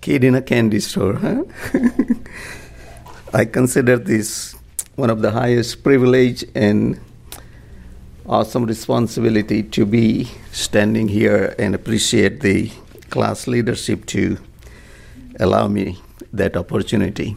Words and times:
kid 0.00 0.24
in 0.24 0.34
a 0.34 0.42
candy 0.42 0.80
store, 0.80 1.14
huh? 1.14 1.44
I 3.32 3.44
consider 3.44 3.98
this 3.98 4.56
one 4.96 5.10
of 5.10 5.22
the 5.22 5.30
highest 5.30 5.84
privilege 5.84 6.44
and 6.54 7.00
awesome 8.26 8.64
responsibility 8.64 9.62
to 9.62 9.86
be 9.86 10.28
standing 10.52 11.08
here 11.08 11.54
and 11.58 11.74
appreciate 11.74 12.40
the 12.40 12.70
class 13.10 13.46
leadership 13.46 14.06
to 14.06 14.38
allow 15.38 15.68
me 15.68 15.98
that 16.32 16.56
opportunity. 16.56 17.36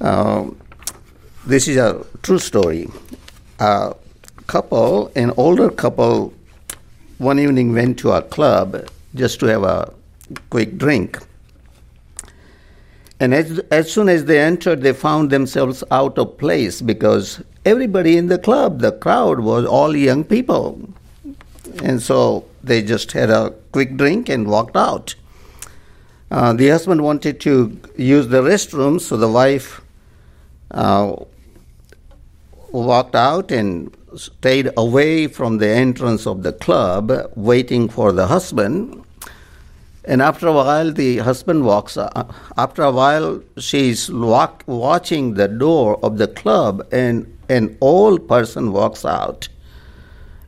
Uh, 0.00 0.50
this 1.46 1.68
is 1.68 1.76
a 1.76 2.04
true 2.22 2.38
story. 2.38 2.88
A 3.58 3.94
couple, 4.46 5.12
an 5.14 5.32
older 5.36 5.70
couple, 5.70 6.32
one 7.18 7.38
evening 7.38 7.72
went 7.72 7.98
to 8.00 8.12
a 8.12 8.22
club 8.22 8.88
just 9.14 9.40
to 9.40 9.46
have 9.46 9.62
a 9.62 9.92
quick 10.50 10.78
drink. 10.78 11.18
And 13.20 13.32
as, 13.32 13.58
as 13.70 13.92
soon 13.92 14.08
as 14.08 14.24
they 14.24 14.40
entered, 14.40 14.82
they 14.82 14.92
found 14.92 15.30
themselves 15.30 15.84
out 15.90 16.18
of 16.18 16.36
place 16.36 16.82
because 16.82 17.42
everybody 17.64 18.16
in 18.16 18.26
the 18.26 18.38
club, 18.38 18.80
the 18.80 18.92
crowd, 18.92 19.40
was 19.40 19.64
all 19.64 19.96
young 19.96 20.24
people. 20.24 20.80
And 21.82 22.02
so 22.02 22.44
they 22.62 22.82
just 22.82 23.12
had 23.12 23.30
a 23.30 23.50
quick 23.72 23.96
drink 23.96 24.28
and 24.28 24.48
walked 24.48 24.76
out. 24.76 25.14
Uh, 26.30 26.52
the 26.52 26.68
husband 26.68 27.02
wanted 27.02 27.40
to 27.40 27.78
use 27.96 28.28
the 28.28 28.42
restroom, 28.42 29.00
so 29.00 29.16
the 29.16 29.28
wife 29.28 29.80
uh, 30.72 31.14
walked 32.72 33.14
out 33.14 33.52
and 33.52 33.96
stayed 34.16 34.70
away 34.76 35.26
from 35.28 35.58
the 35.58 35.68
entrance 35.68 36.26
of 36.26 36.42
the 36.42 36.52
club, 36.52 37.12
waiting 37.36 37.88
for 37.88 38.12
the 38.12 38.26
husband. 38.26 39.03
And 40.06 40.20
after 40.20 40.46
a 40.46 40.52
while, 40.52 40.92
the 40.92 41.18
husband 41.18 41.64
walks. 41.64 41.96
Uh, 41.96 42.30
after 42.56 42.82
a 42.82 42.90
while, 42.90 43.42
she's 43.56 44.10
walk, 44.10 44.62
watching 44.66 45.34
the 45.34 45.48
door 45.48 45.98
of 46.04 46.18
the 46.18 46.28
club, 46.28 46.86
and 46.92 47.26
an 47.48 47.76
old 47.80 48.28
person 48.28 48.72
walks 48.72 49.04
out. 49.04 49.48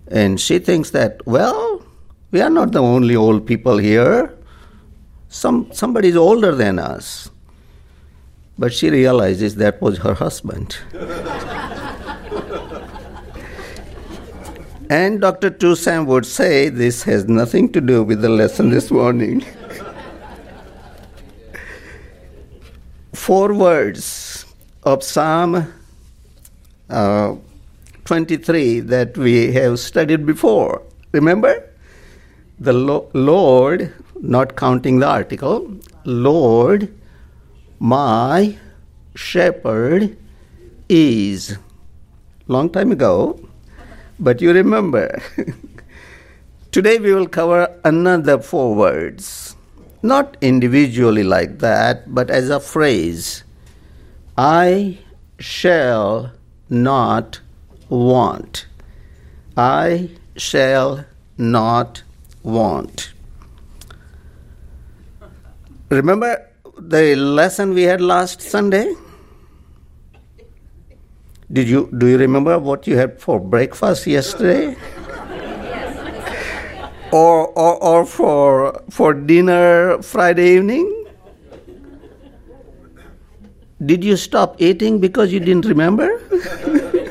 And 0.09 0.41
she 0.41 0.59
thinks 0.59 0.91
that, 0.91 1.27
well, 1.27 1.83
we 2.31 2.41
are 2.41 2.51
not 2.51 2.73
the 2.73 2.83
only 2.83 3.17
old 3.17 3.47
people 3.47 3.79
here. 3.79 4.33
Some 5.29 5.71
somebody 5.73 6.09
is 6.09 6.17
older 6.17 6.55
than 6.55 6.79
us. 6.79 7.31
But 8.59 8.73
she 8.73 8.91
realizes 8.91 9.57
that 9.57 9.81
was 9.83 9.99
her 9.99 10.15
husband. 10.15 10.77
And 14.89 15.21
Dr. 15.21 15.51
Tusam 15.51 16.07
would 16.07 16.25
say 16.25 16.69
this 16.69 17.03
has 17.05 17.27
nothing 17.27 17.73
to 17.73 17.81
do 17.81 18.05
with 18.05 18.23
the 18.23 18.29
lesson 18.29 18.71
this 18.71 18.91
morning. 18.91 19.45
Four 23.13 23.53
words 23.55 24.47
of 24.85 25.03
Psalm 25.03 25.73
uh, 26.89 27.35
23 28.05 28.81
that 28.81 29.19
we 29.19 29.53
have 29.53 29.81
studied 29.81 30.25
before. 30.25 30.83
Remember? 31.11 31.69
The 32.61 32.73
lo- 32.73 33.11
Lord, 33.13 33.93
not 34.21 34.55
counting 34.55 35.01
the 35.01 35.09
article, 35.09 35.79
Lord, 36.05 36.95
my 37.81 38.57
shepherd 39.17 40.17
is. 40.89 41.59
Long 42.47 42.71
time 42.71 42.93
ago, 42.93 43.41
but 44.19 44.41
you 44.41 44.53
remember, 44.53 45.23
today 46.73 46.99
we 46.99 47.13
will 47.13 47.29
cover 47.29 47.79
another 47.85 48.39
four 48.39 48.75
words. 48.75 49.57
Not 50.03 50.37
individually 50.41 51.25
like 51.25 51.59
that, 51.59 52.15
but 52.15 52.31
as 52.31 52.51
a 52.51 52.61
phrase. 52.61 53.45
I 54.39 54.99
shall 55.39 56.33
not 56.69 57.41
want. 57.89 58.67
I 59.57 60.11
shall 60.37 61.05
not 61.39 62.03
want. 62.43 63.13
Remember 65.89 66.49
the 66.79 67.17
lesson 67.17 67.75
we 67.75 67.83
had 67.83 68.01
last 68.01 68.43
Sunday? 68.43 68.95
Did 71.53 71.69
you 71.69 71.89
do 71.97 72.07
you 72.07 72.19
remember 72.19 72.59
what 72.59 72.87
you 72.87 72.97
had 72.97 73.21
for 73.21 73.39
breakfast 73.39 74.07
yesterday? 74.07 74.77
or, 77.13 77.49
or, 77.49 77.83
or 77.83 78.05
for, 78.07 78.83
for 78.91 79.15
dinner 79.15 80.03
Friday 80.03 80.57
evening? 80.57 81.05
Did 83.85 84.03
you 84.05 84.17
stop 84.17 84.57
eating 84.61 84.99
because 85.01 85.33
you 85.33 85.41
didn't 85.41 85.67
remember? 85.67 86.21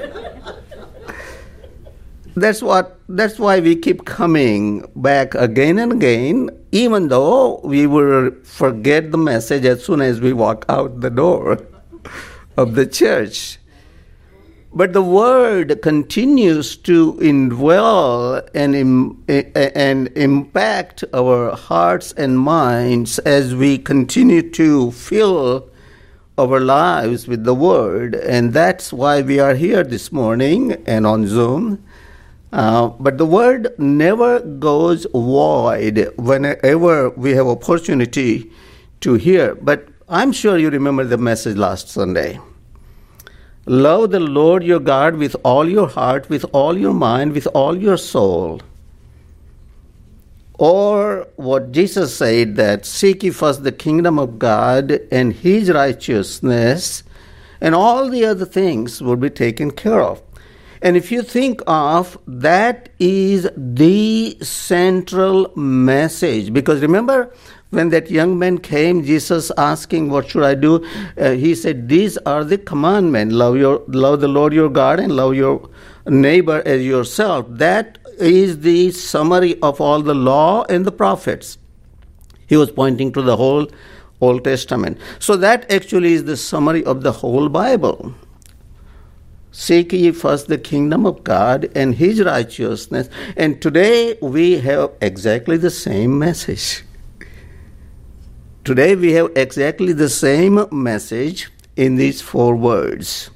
that's 2.35 2.61
what 2.61 2.99
that's 3.07 3.39
why 3.39 3.59
we 3.61 3.75
keep 3.75 4.03
coming 4.03 4.83
back 4.97 5.33
again 5.35 5.79
and 5.79 5.93
again 5.93 6.49
even 6.73 7.07
though 7.07 7.61
we 7.63 7.87
will 7.87 8.29
forget 8.43 9.13
the 9.13 9.17
message 9.17 9.63
as 9.63 9.85
soon 9.85 10.01
as 10.01 10.19
we 10.19 10.33
walk 10.33 10.65
out 10.67 10.99
the 10.99 11.09
door 11.09 11.57
of 12.57 12.75
the 12.75 12.85
church 12.85 13.57
but 14.75 14.91
the 14.91 15.01
word 15.01 15.81
continues 15.81 16.75
to 16.75 17.13
indwell 17.13 18.45
and, 18.53 18.75
Im- 18.75 19.23
and 19.29 20.09
impact 20.17 21.05
our 21.13 21.55
hearts 21.55 22.11
and 22.11 22.37
minds 22.37 23.17
as 23.19 23.55
we 23.55 23.77
continue 23.77 24.41
to 24.51 24.91
fill 24.91 25.69
our 26.37 26.59
lives 26.59 27.25
with 27.25 27.45
the 27.45 27.55
word. 27.55 28.15
And 28.15 28.51
that's 28.51 28.91
why 28.91 29.21
we 29.21 29.39
are 29.39 29.55
here 29.55 29.81
this 29.81 30.11
morning 30.11 30.73
and 30.85 31.07
on 31.07 31.25
Zoom. 31.25 31.81
Uh, 32.51 32.87
but 32.87 33.17
the 33.17 33.25
word 33.25 33.73
never 33.79 34.41
goes 34.41 35.07
void 35.13 36.11
whenever 36.17 37.11
we 37.11 37.31
have 37.31 37.47
opportunity 37.47 38.51
to 38.99 39.13
hear. 39.13 39.55
But 39.55 39.87
I'm 40.09 40.33
sure 40.33 40.57
you 40.57 40.69
remember 40.69 41.05
the 41.05 41.17
message 41.17 41.55
last 41.55 41.87
Sunday. 41.87 42.39
Love 43.65 44.11
the 44.11 44.19
Lord 44.19 44.63
your 44.63 44.79
God 44.79 45.15
with 45.15 45.35
all 45.43 45.67
your 45.67 45.87
heart, 45.87 46.29
with 46.29 46.45
all 46.53 46.77
your 46.77 46.93
mind, 46.93 47.33
with 47.33 47.47
all 47.47 47.75
your 47.75 47.97
soul. 47.97 48.61
Or 50.59 51.27
what 51.35 51.71
Jesus 51.71 52.15
said 52.15 52.55
that 52.57 52.85
seek 52.85 53.23
ye 53.23 53.31
first 53.31 53.63
the 53.63 53.71
kingdom 53.71 54.19
of 54.19 54.37
God 54.37 54.99
and 55.11 55.33
his 55.33 55.71
righteousness, 55.71 57.03
and 57.59 57.73
all 57.73 58.09
the 58.09 58.23
other 58.25 58.45
things 58.45 59.01
will 59.01 59.15
be 59.15 59.31
taken 59.31 59.71
care 59.71 60.01
of. 60.01 60.21
And 60.81 60.95
if 60.95 61.11
you 61.11 61.23
think 61.23 61.61
of 61.65 62.19
that 62.27 62.89
is 62.99 63.49
the 63.57 64.37
central 64.41 65.51
message, 65.55 66.53
because 66.53 66.81
remember, 66.81 67.33
when 67.75 67.89
that 67.89 68.09
young 68.09 68.39
man 68.39 68.57
came, 68.57 69.03
Jesus 69.03 69.51
asking, 69.57 70.09
What 70.09 70.29
should 70.29 70.43
I 70.43 70.55
do? 70.55 70.85
Uh, 71.17 71.31
he 71.31 71.53
said, 71.53 71.89
These 71.89 72.17
are 72.19 72.43
the 72.43 72.57
commandments 72.57 73.35
love, 73.35 73.57
your, 73.57 73.83
love 73.87 74.21
the 74.21 74.27
Lord 74.27 74.53
your 74.53 74.69
God 74.69 74.99
and 74.99 75.15
love 75.15 75.35
your 75.35 75.69
neighbor 76.07 76.63
as 76.65 76.83
yourself. 76.83 77.45
That 77.49 77.97
is 78.17 78.61
the 78.61 78.91
summary 78.91 79.59
of 79.61 79.81
all 79.81 80.01
the 80.01 80.15
law 80.15 80.63
and 80.69 80.85
the 80.85 80.91
prophets. 80.91 81.57
He 82.47 82.57
was 82.57 82.71
pointing 82.71 83.11
to 83.13 83.21
the 83.21 83.35
whole 83.35 83.67
Old 84.21 84.43
Testament. 84.43 84.97
So 85.19 85.35
that 85.37 85.69
actually 85.71 86.13
is 86.13 86.23
the 86.23 86.37
summary 86.37 86.83
of 86.85 87.03
the 87.03 87.11
whole 87.11 87.49
Bible. 87.49 88.13
Seek 89.51 89.93
ye 89.93 90.11
first 90.11 90.47
the 90.47 90.57
kingdom 90.57 91.05
of 91.05 91.23
God 91.23 91.69
and 91.75 91.95
his 91.95 92.21
righteousness. 92.21 93.09
And 93.37 93.61
today 93.61 94.17
we 94.21 94.59
have 94.59 94.91
exactly 95.01 95.57
the 95.57 95.69
same 95.69 96.19
message. 96.19 96.83
Today 98.65 98.95
we 98.95 99.13
have 99.13 99.31
exactly 99.35 99.93
the 99.93 100.09
same 100.09 100.65
message 100.71 101.51
in 101.75 101.97
these 101.97 102.19
four 102.19 102.55
words. 102.55 103.29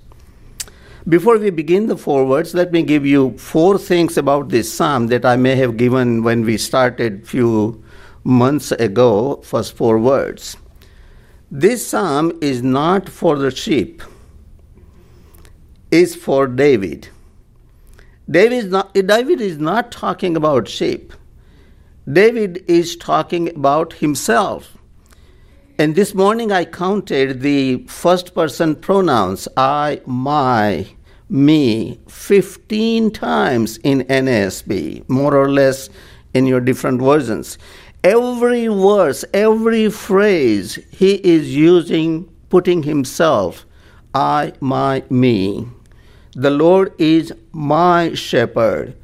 Before 1.07 1.37
we 1.37 1.51
begin 1.51 1.85
the 1.85 1.97
four 1.97 2.25
words, 2.25 2.55
let 2.55 2.71
me 2.71 2.81
give 2.81 3.05
you 3.05 3.37
four 3.37 3.77
things 3.77 4.17
about 4.17 4.49
this 4.49 4.73
psalm 4.73 5.05
that 5.09 5.25
I 5.25 5.35
may 5.35 5.55
have 5.55 5.77
given 5.77 6.23
when 6.23 6.45
we 6.45 6.57
started 6.57 7.27
few 7.27 7.83
months 8.23 8.71
ago, 8.71 9.35
first 9.43 9.73
four 9.73 9.99
words. 9.99 10.57
This 11.51 11.85
psalm 11.85 12.35
is 12.41 12.63
not 12.63 13.07
for 13.07 13.37
the 13.37 13.51
sheep, 13.51 14.01
is 15.91 16.15
for 16.15 16.47
David. 16.47 17.07
David 18.27 18.65
is 18.65 18.71
not, 18.71 18.95
David 18.95 19.41
is 19.41 19.59
not 19.59 19.91
talking 19.91 20.35
about 20.35 20.67
sheep. 20.67 21.13
David 22.11 22.63
is 22.67 22.95
talking 22.95 23.49
about 23.49 23.93
himself. 23.93 24.78
And 25.79 25.95
this 25.95 26.13
morning 26.13 26.51
I 26.51 26.65
counted 26.65 27.39
the 27.39 27.85
first 27.87 28.35
person 28.35 28.75
pronouns 28.75 29.47
I, 29.55 30.01
my, 30.05 30.87
me 31.29 32.01
15 32.09 33.11
times 33.11 33.77
in 33.77 34.01
NASB, 34.01 35.07
more 35.07 35.33
or 35.37 35.49
less 35.49 35.89
in 36.33 36.45
your 36.45 36.59
different 36.59 37.01
versions. 37.01 37.57
Every 38.03 38.67
verse, 38.67 39.23
every 39.33 39.89
phrase, 39.89 40.85
he 40.91 41.13
is 41.13 41.55
using, 41.55 42.25
putting 42.49 42.83
himself, 42.83 43.65
I, 44.13 44.51
my, 44.59 45.05
me. 45.09 45.65
The 46.33 46.51
Lord 46.51 46.91
is 46.97 47.31
my 47.53 48.15
shepherd. 48.15 48.97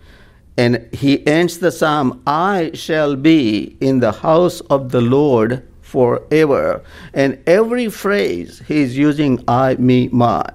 And 0.57 0.93
he 0.93 1.25
ends 1.25 1.59
the 1.59 1.71
psalm, 1.71 2.21
I 2.27 2.71
shall 2.73 3.15
be 3.15 3.77
in 3.79 4.01
the 4.01 4.11
house 4.11 4.59
of 4.59 4.91
the 4.91 4.99
Lord 4.99 5.65
forever. 5.85 6.81
And 7.13 7.37
every 7.45 7.89
phrase 7.89 8.61
he's 8.67 8.97
using 8.97 9.43
I, 9.47 9.75
me, 9.75 10.09
my. 10.09 10.49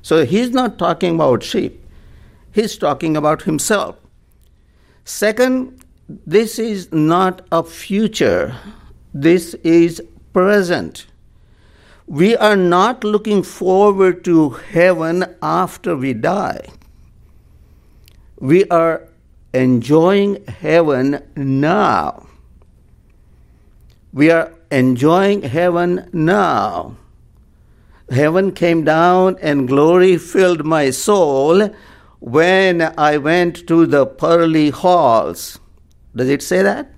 So 0.00 0.24
he's 0.24 0.50
not 0.50 0.78
talking 0.78 1.16
about 1.16 1.42
sheep, 1.42 1.84
he's 2.52 2.78
talking 2.78 3.16
about 3.16 3.42
himself. 3.42 3.96
Second, 5.04 5.84
this 6.08 6.58
is 6.58 6.92
not 6.92 7.42
a 7.50 7.64
future, 7.64 8.54
this 9.12 9.54
is 9.64 10.00
present. 10.32 11.06
We 12.06 12.36
are 12.36 12.56
not 12.56 13.02
looking 13.04 13.42
forward 13.42 14.24
to 14.24 14.50
heaven 14.50 15.24
after 15.42 15.96
we 15.96 16.12
die. 16.12 16.68
We 18.38 18.64
are 18.68 19.08
enjoying 19.52 20.44
heaven 20.46 21.22
now. 21.36 22.26
We 24.12 24.30
are 24.30 24.52
enjoying 24.70 25.42
heaven 25.42 26.08
now. 26.12 26.96
Heaven 28.10 28.52
came 28.52 28.84
down 28.84 29.36
and 29.40 29.68
glory 29.68 30.18
filled 30.18 30.64
my 30.64 30.90
soul 30.90 31.70
when 32.18 32.92
I 32.98 33.16
went 33.18 33.66
to 33.68 33.86
the 33.86 34.06
pearly 34.06 34.70
halls. 34.70 35.58
Does 36.14 36.28
it 36.28 36.42
say 36.42 36.62
that? 36.62 36.92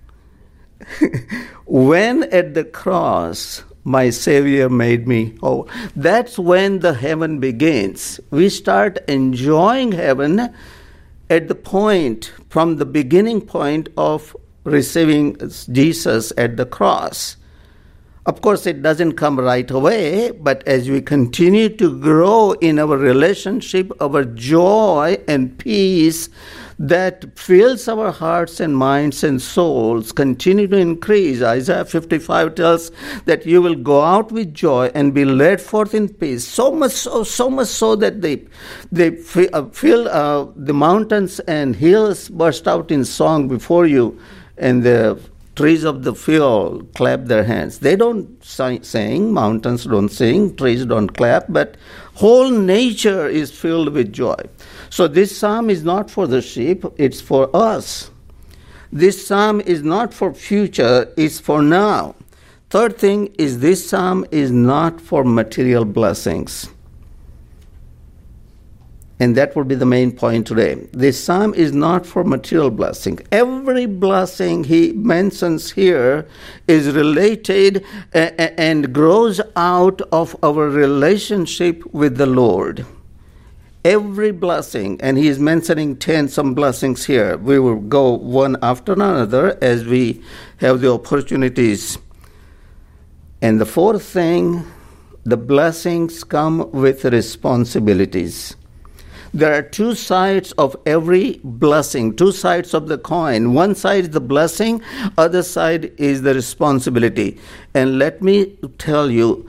when 1.66 2.24
at 2.24 2.54
the 2.54 2.64
cross 2.64 3.62
my 3.84 4.10
Savior 4.10 4.68
made 4.68 5.08
me 5.08 5.36
whole. 5.40 5.68
That's 5.96 6.38
when 6.38 6.80
the 6.80 6.94
heaven 6.94 7.40
begins. 7.40 8.20
We 8.30 8.48
start 8.48 8.98
enjoying 9.08 9.92
heaven 9.92 10.54
at 11.28 11.48
the 11.48 11.54
point, 11.54 12.32
from 12.48 12.76
the 12.76 12.84
beginning 12.84 13.40
point 13.40 13.88
of 13.96 14.36
receiving 14.64 15.36
Jesus 15.72 16.32
at 16.36 16.56
the 16.56 16.66
cross. 16.66 17.36
Of 18.24 18.40
course, 18.40 18.66
it 18.66 18.82
doesn't 18.82 19.14
come 19.14 19.40
right 19.40 19.68
away, 19.68 20.30
but 20.30 20.62
as 20.66 20.88
we 20.88 21.00
continue 21.00 21.68
to 21.70 21.98
grow 21.98 22.52
in 22.52 22.78
our 22.78 22.96
relationship, 22.96 23.90
our 24.00 24.24
joy 24.24 25.18
and 25.26 25.58
peace 25.58 26.28
that 26.78 27.36
fills 27.36 27.88
our 27.88 28.12
hearts 28.12 28.60
and 28.60 28.76
minds 28.76 29.24
and 29.24 29.42
souls 29.42 30.12
continue 30.12 30.68
to 30.68 30.76
increase. 30.76 31.42
Isaiah 31.42 31.84
55 31.84 32.54
tells 32.54 32.92
that 33.24 33.44
you 33.44 33.60
will 33.60 33.74
go 33.74 34.02
out 34.02 34.30
with 34.30 34.54
joy 34.54 34.92
and 34.94 35.12
be 35.12 35.24
led 35.24 35.60
forth 35.60 35.92
in 35.92 36.08
peace. 36.08 36.46
So 36.46 36.70
much 36.70 36.92
so, 36.92 37.24
so 37.24 37.50
much 37.50 37.68
so 37.68 37.96
that 37.96 38.22
they, 38.22 38.44
they 38.92 39.18
uh, 39.52 39.66
feel 39.66 40.06
uh, 40.06 40.46
the 40.54 40.74
mountains 40.74 41.40
and 41.40 41.74
hills 41.74 42.28
burst 42.28 42.68
out 42.68 42.92
in 42.92 43.04
song 43.04 43.48
before 43.48 43.86
you, 43.86 44.16
and 44.58 44.84
the 44.84 45.20
trees 45.62 45.84
of 45.84 46.02
the 46.02 46.12
field 46.12 46.92
clap 46.96 47.26
their 47.26 47.44
hands. 47.44 47.78
They 47.78 47.94
don't 47.94 48.26
sing, 48.44 49.32
mountains 49.32 49.84
don't 49.84 50.08
sing, 50.08 50.56
trees 50.56 50.84
don't 50.84 51.10
clap, 51.10 51.44
but 51.48 51.76
whole 52.14 52.50
nature 52.50 53.28
is 53.28 53.52
filled 53.52 53.92
with 53.92 54.12
joy. 54.12 54.40
So 54.90 55.06
this 55.06 55.38
psalm 55.38 55.70
is 55.70 55.84
not 55.84 56.10
for 56.10 56.26
the 56.26 56.42
sheep, 56.42 56.84
it's 56.96 57.20
for 57.20 57.48
us. 57.54 58.10
This 58.90 59.24
psalm 59.24 59.60
is 59.60 59.84
not 59.84 60.12
for 60.12 60.34
future, 60.34 61.12
it's 61.16 61.38
for 61.38 61.62
now. 61.62 62.16
Third 62.70 62.98
thing 62.98 63.32
is 63.38 63.60
this 63.60 63.88
psalm 63.88 64.26
is 64.32 64.50
not 64.50 65.00
for 65.00 65.22
material 65.22 65.84
blessings. 65.84 66.70
And 69.22 69.36
that 69.36 69.54
will 69.54 69.62
be 69.62 69.76
the 69.76 69.86
main 69.86 70.10
point 70.10 70.48
today. 70.48 70.74
This 70.90 71.22
psalm 71.22 71.54
is 71.54 71.72
not 71.72 72.04
for 72.04 72.24
material 72.24 72.72
blessing. 72.72 73.20
Every 73.30 73.86
blessing 73.86 74.64
he 74.64 74.90
mentions 74.94 75.70
here 75.70 76.26
is 76.66 76.92
related 76.92 77.86
and 78.12 78.92
grows 78.92 79.40
out 79.54 80.02
of 80.10 80.34
our 80.42 80.68
relationship 80.68 81.84
with 81.94 82.16
the 82.16 82.26
Lord. 82.26 82.84
Every 83.84 84.32
blessing, 84.32 85.00
and 85.00 85.16
he 85.16 85.28
is 85.28 85.38
mentioning 85.38 85.98
10 85.98 86.26
some 86.26 86.52
blessings 86.52 87.04
here. 87.04 87.36
We 87.36 87.60
will 87.60 87.78
go 87.78 88.14
one 88.14 88.56
after 88.60 88.92
another 88.92 89.56
as 89.62 89.84
we 89.84 90.20
have 90.56 90.80
the 90.80 90.90
opportunities. 90.92 91.96
And 93.40 93.60
the 93.60 93.66
fourth 93.66 94.02
thing, 94.02 94.64
the 95.22 95.36
blessings 95.36 96.24
come 96.24 96.72
with 96.72 97.04
responsibilities 97.04 98.56
there 99.34 99.54
are 99.54 99.62
two 99.62 99.94
sides 99.94 100.52
of 100.52 100.76
every 100.84 101.40
blessing, 101.42 102.14
two 102.14 102.32
sides 102.32 102.74
of 102.74 102.88
the 102.88 102.98
coin. 102.98 103.54
One 103.54 103.74
side 103.74 104.04
is 104.04 104.10
the 104.10 104.20
blessing, 104.20 104.82
other 105.16 105.42
side 105.42 105.92
is 105.98 106.22
the 106.22 106.34
responsibility. 106.34 107.38
And 107.72 107.98
let 107.98 108.20
me 108.22 108.58
tell 108.76 109.10
you, 109.10 109.48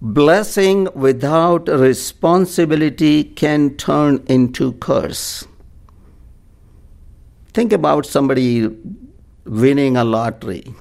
blessing 0.00 0.88
without 0.94 1.68
responsibility 1.68 3.24
can 3.24 3.76
turn 3.76 4.24
into 4.28 4.72
curse. 4.74 5.46
Think 7.52 7.72
about 7.72 8.06
somebody 8.06 8.68
winning 9.44 9.96
a 9.96 10.04
lottery. 10.04 10.72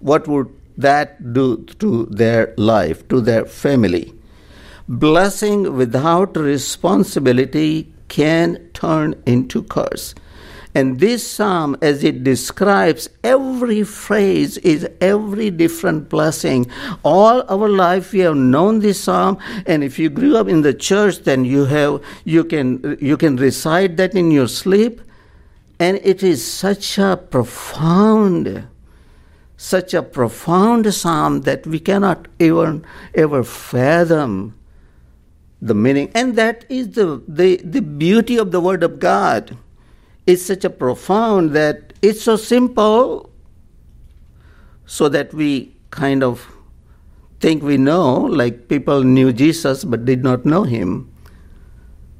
What 0.00 0.26
would 0.26 0.48
that 0.76 1.32
do 1.32 1.64
to 1.78 2.06
their 2.06 2.54
life, 2.56 3.06
to 3.08 3.20
their 3.20 3.44
family? 3.44 4.17
Blessing 4.88 5.76
without 5.76 6.36
responsibility 6.36 7.92
can 8.08 8.56
turn 8.72 9.14
into 9.26 9.62
curse. 9.62 10.14
And 10.74 11.00
this 11.00 11.26
psalm, 11.26 11.76
as 11.82 12.04
it 12.04 12.24
describes 12.24 13.08
every 13.24 13.82
phrase, 13.84 14.58
is 14.58 14.88
every 15.00 15.50
different 15.50 16.08
blessing. 16.08 16.66
All 17.02 17.42
our 17.48 17.68
life 17.68 18.12
we 18.12 18.20
have 18.20 18.36
known 18.36 18.80
this 18.80 19.00
psalm, 19.00 19.38
and 19.66 19.82
if 19.82 19.98
you 19.98 20.08
grew 20.08 20.36
up 20.36 20.46
in 20.46 20.62
the 20.62 20.74
church, 20.74 21.20
then 21.20 21.44
you 21.44 21.64
have 21.64 22.02
you 22.24 22.44
can 22.44 22.96
you 23.00 23.16
can 23.16 23.36
recite 23.36 23.96
that 23.96 24.14
in 24.14 24.30
your 24.30 24.46
sleep, 24.46 25.00
and 25.80 25.98
it 26.02 26.22
is 26.22 26.46
such 26.46 26.98
a 26.98 27.16
profound, 27.16 28.68
such 29.56 29.94
a 29.94 30.02
profound 30.02 30.92
psalm 30.94 31.40
that 31.42 31.66
we 31.66 31.80
cannot 31.80 32.28
even 32.38 32.84
ever 33.14 33.42
fathom 33.42 34.54
the 35.60 35.74
meaning. 35.74 36.10
And 36.14 36.36
that 36.36 36.64
is 36.68 36.90
the, 36.90 37.22
the, 37.26 37.56
the 37.58 37.82
beauty 37.82 38.36
of 38.36 38.50
the 38.50 38.60
Word 38.60 38.82
of 38.82 38.98
God. 38.98 39.56
It's 40.26 40.42
such 40.42 40.64
a 40.64 40.70
profound 40.70 41.52
that 41.52 41.94
it's 42.02 42.22
so 42.22 42.36
simple 42.36 43.30
so 44.86 45.08
that 45.08 45.32
we 45.34 45.74
kind 45.90 46.22
of 46.22 46.46
think 47.40 47.62
we 47.62 47.76
know, 47.76 48.14
like 48.16 48.68
people 48.68 49.02
knew 49.04 49.32
Jesus 49.32 49.84
but 49.84 50.04
did 50.04 50.22
not 50.22 50.44
know 50.44 50.64
him. 50.64 51.12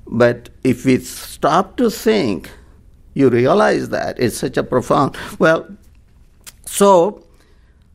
But 0.06 0.48
if 0.64 0.84
we 0.84 0.98
stop 0.98 1.76
to 1.76 1.90
think, 1.90 2.50
you 3.14 3.28
realize 3.28 3.90
that 3.90 4.18
it's 4.18 4.38
such 4.38 4.56
a 4.56 4.62
profound. 4.62 5.16
Well, 5.38 5.68
so 6.64 7.26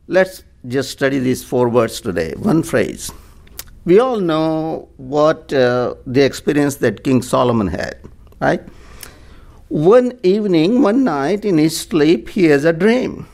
let's 0.06 0.44
just 0.68 0.90
study 0.90 1.18
these 1.18 1.42
four 1.42 1.68
words 1.68 2.00
today. 2.00 2.34
One 2.36 2.62
phrase. 2.62 3.10
We 3.84 3.98
all 3.98 4.18
know 4.18 4.88
what 4.96 5.52
uh, 5.52 5.94
the 6.06 6.24
experience 6.24 6.76
that 6.76 7.04
King 7.04 7.20
Solomon 7.20 7.66
had, 7.66 7.98
right? 8.40 8.62
One 9.68 10.18
evening, 10.22 10.80
one 10.80 11.04
night 11.04 11.44
in 11.44 11.58
his 11.58 11.78
sleep, 11.78 12.30
he 12.30 12.44
has 12.44 12.64
a 12.64 12.72
dream. 12.72 13.26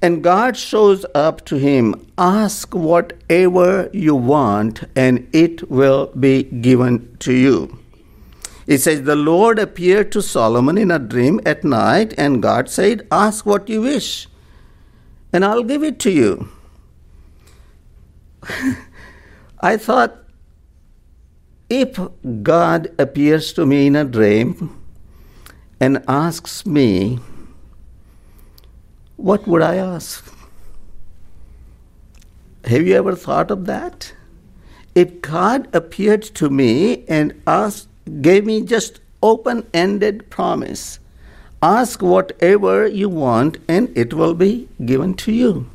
And 0.00 0.22
God 0.22 0.56
shows 0.56 1.04
up 1.14 1.44
to 1.46 1.56
him, 1.56 1.94
ask 2.16 2.74
whatever 2.74 3.90
you 3.92 4.14
want, 4.14 4.84
and 4.96 5.28
it 5.32 5.70
will 5.70 6.06
be 6.18 6.44
given 6.44 7.16
to 7.18 7.32
you. 7.32 7.78
It 8.66 8.78
says, 8.78 9.02
The 9.02 9.16
Lord 9.16 9.58
appeared 9.58 10.10
to 10.12 10.22
Solomon 10.22 10.78
in 10.78 10.90
a 10.90 10.98
dream 10.98 11.40
at 11.44 11.64
night, 11.64 12.14
and 12.16 12.42
God 12.42 12.68
said, 12.68 13.06
Ask 13.10 13.44
what 13.44 13.68
you 13.68 13.82
wish, 13.82 14.26
and 15.32 15.44
I'll 15.44 15.62
give 15.62 15.82
it 15.82 15.98
to 16.00 16.10
you. 16.10 16.48
I 19.62 19.76
thought 19.76 20.16
if 21.70 21.98
God 22.42 22.90
appears 22.98 23.52
to 23.54 23.64
me 23.64 23.86
in 23.86 23.96
a 23.96 24.04
dream 24.04 24.78
and 25.80 26.04
asks 26.08 26.66
me, 26.66 27.20
what 29.16 29.46
would 29.46 29.62
I 29.62 29.76
ask? 29.76 30.34
Have 32.64 32.86
you 32.86 32.94
ever 32.96 33.14
thought 33.14 33.50
of 33.50 33.66
that? 33.66 34.12
If 34.94 35.22
God 35.22 35.68
appeared 35.74 36.22
to 36.40 36.50
me 36.50 37.04
and 37.08 37.40
asked, 37.46 37.88
gave 38.20 38.44
me 38.44 38.62
just 38.62 39.00
open 39.22 39.66
ended 39.72 40.28
promise, 40.28 40.98
Ask 41.62 42.02
whatever 42.02 42.88
you 42.88 43.08
want, 43.08 43.58
and 43.68 43.96
it 43.96 44.12
will 44.12 44.34
be 44.34 44.68
given 44.84 45.14
to 45.14 45.30
you. 45.30 45.70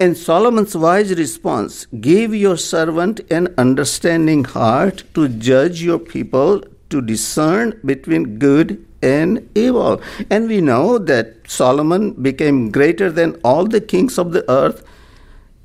And 0.00 0.16
Solomon's 0.16 0.76
wise 0.76 1.12
response 1.14 1.86
Give 2.00 2.34
your 2.34 2.56
servant 2.56 3.20
an 3.30 3.52
understanding 3.58 4.44
heart 4.44 5.02
to 5.14 5.28
judge 5.28 5.82
your 5.82 5.98
people, 5.98 6.62
to 6.90 7.02
discern 7.02 7.80
between 7.84 8.38
good 8.38 8.86
and 9.02 9.48
evil. 9.56 10.00
And 10.30 10.48
we 10.48 10.60
know 10.60 10.98
that 10.98 11.36
Solomon 11.48 12.12
became 12.12 12.70
greater 12.70 13.10
than 13.10 13.40
all 13.42 13.66
the 13.66 13.80
kings 13.80 14.18
of 14.18 14.32
the 14.32 14.48
earth 14.50 14.84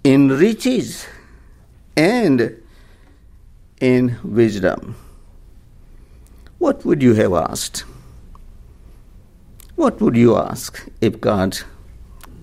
in 0.03 0.29
riches 0.29 1.05
and 1.95 2.59
in 3.79 4.17
wisdom. 4.23 4.95
What 6.57 6.85
would 6.85 7.03
you 7.03 7.13
have 7.15 7.33
asked? 7.33 7.83
What 9.75 10.01
would 10.01 10.15
you 10.15 10.37
ask 10.37 10.87
if 11.01 11.19
God 11.19 11.59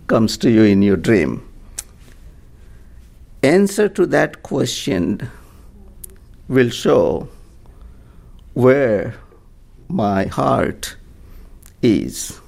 comes 0.06 0.36
to 0.38 0.50
you 0.50 0.62
in 0.62 0.82
your 0.82 0.96
dream? 0.96 1.49
Answer 3.42 3.88
to 3.88 4.04
that 4.06 4.42
question 4.42 5.30
will 6.48 6.68
show 6.68 7.28
where 8.52 9.14
my 9.88 10.24
heart 10.24 10.96
is. 11.80 12.38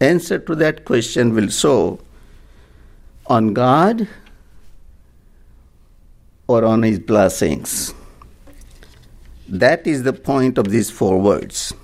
Answer 0.00 0.38
to 0.38 0.54
that 0.54 0.86
question 0.86 1.34
will 1.34 1.48
show 1.48 2.00
on 3.26 3.52
God 3.52 4.08
or 6.46 6.64
on 6.64 6.82
His 6.82 6.98
blessings. 6.98 7.92
That 9.48 9.86
is 9.86 10.02
the 10.02 10.14
point 10.14 10.56
of 10.56 10.70
these 10.70 10.90
four 10.90 11.20
words. 11.20 11.74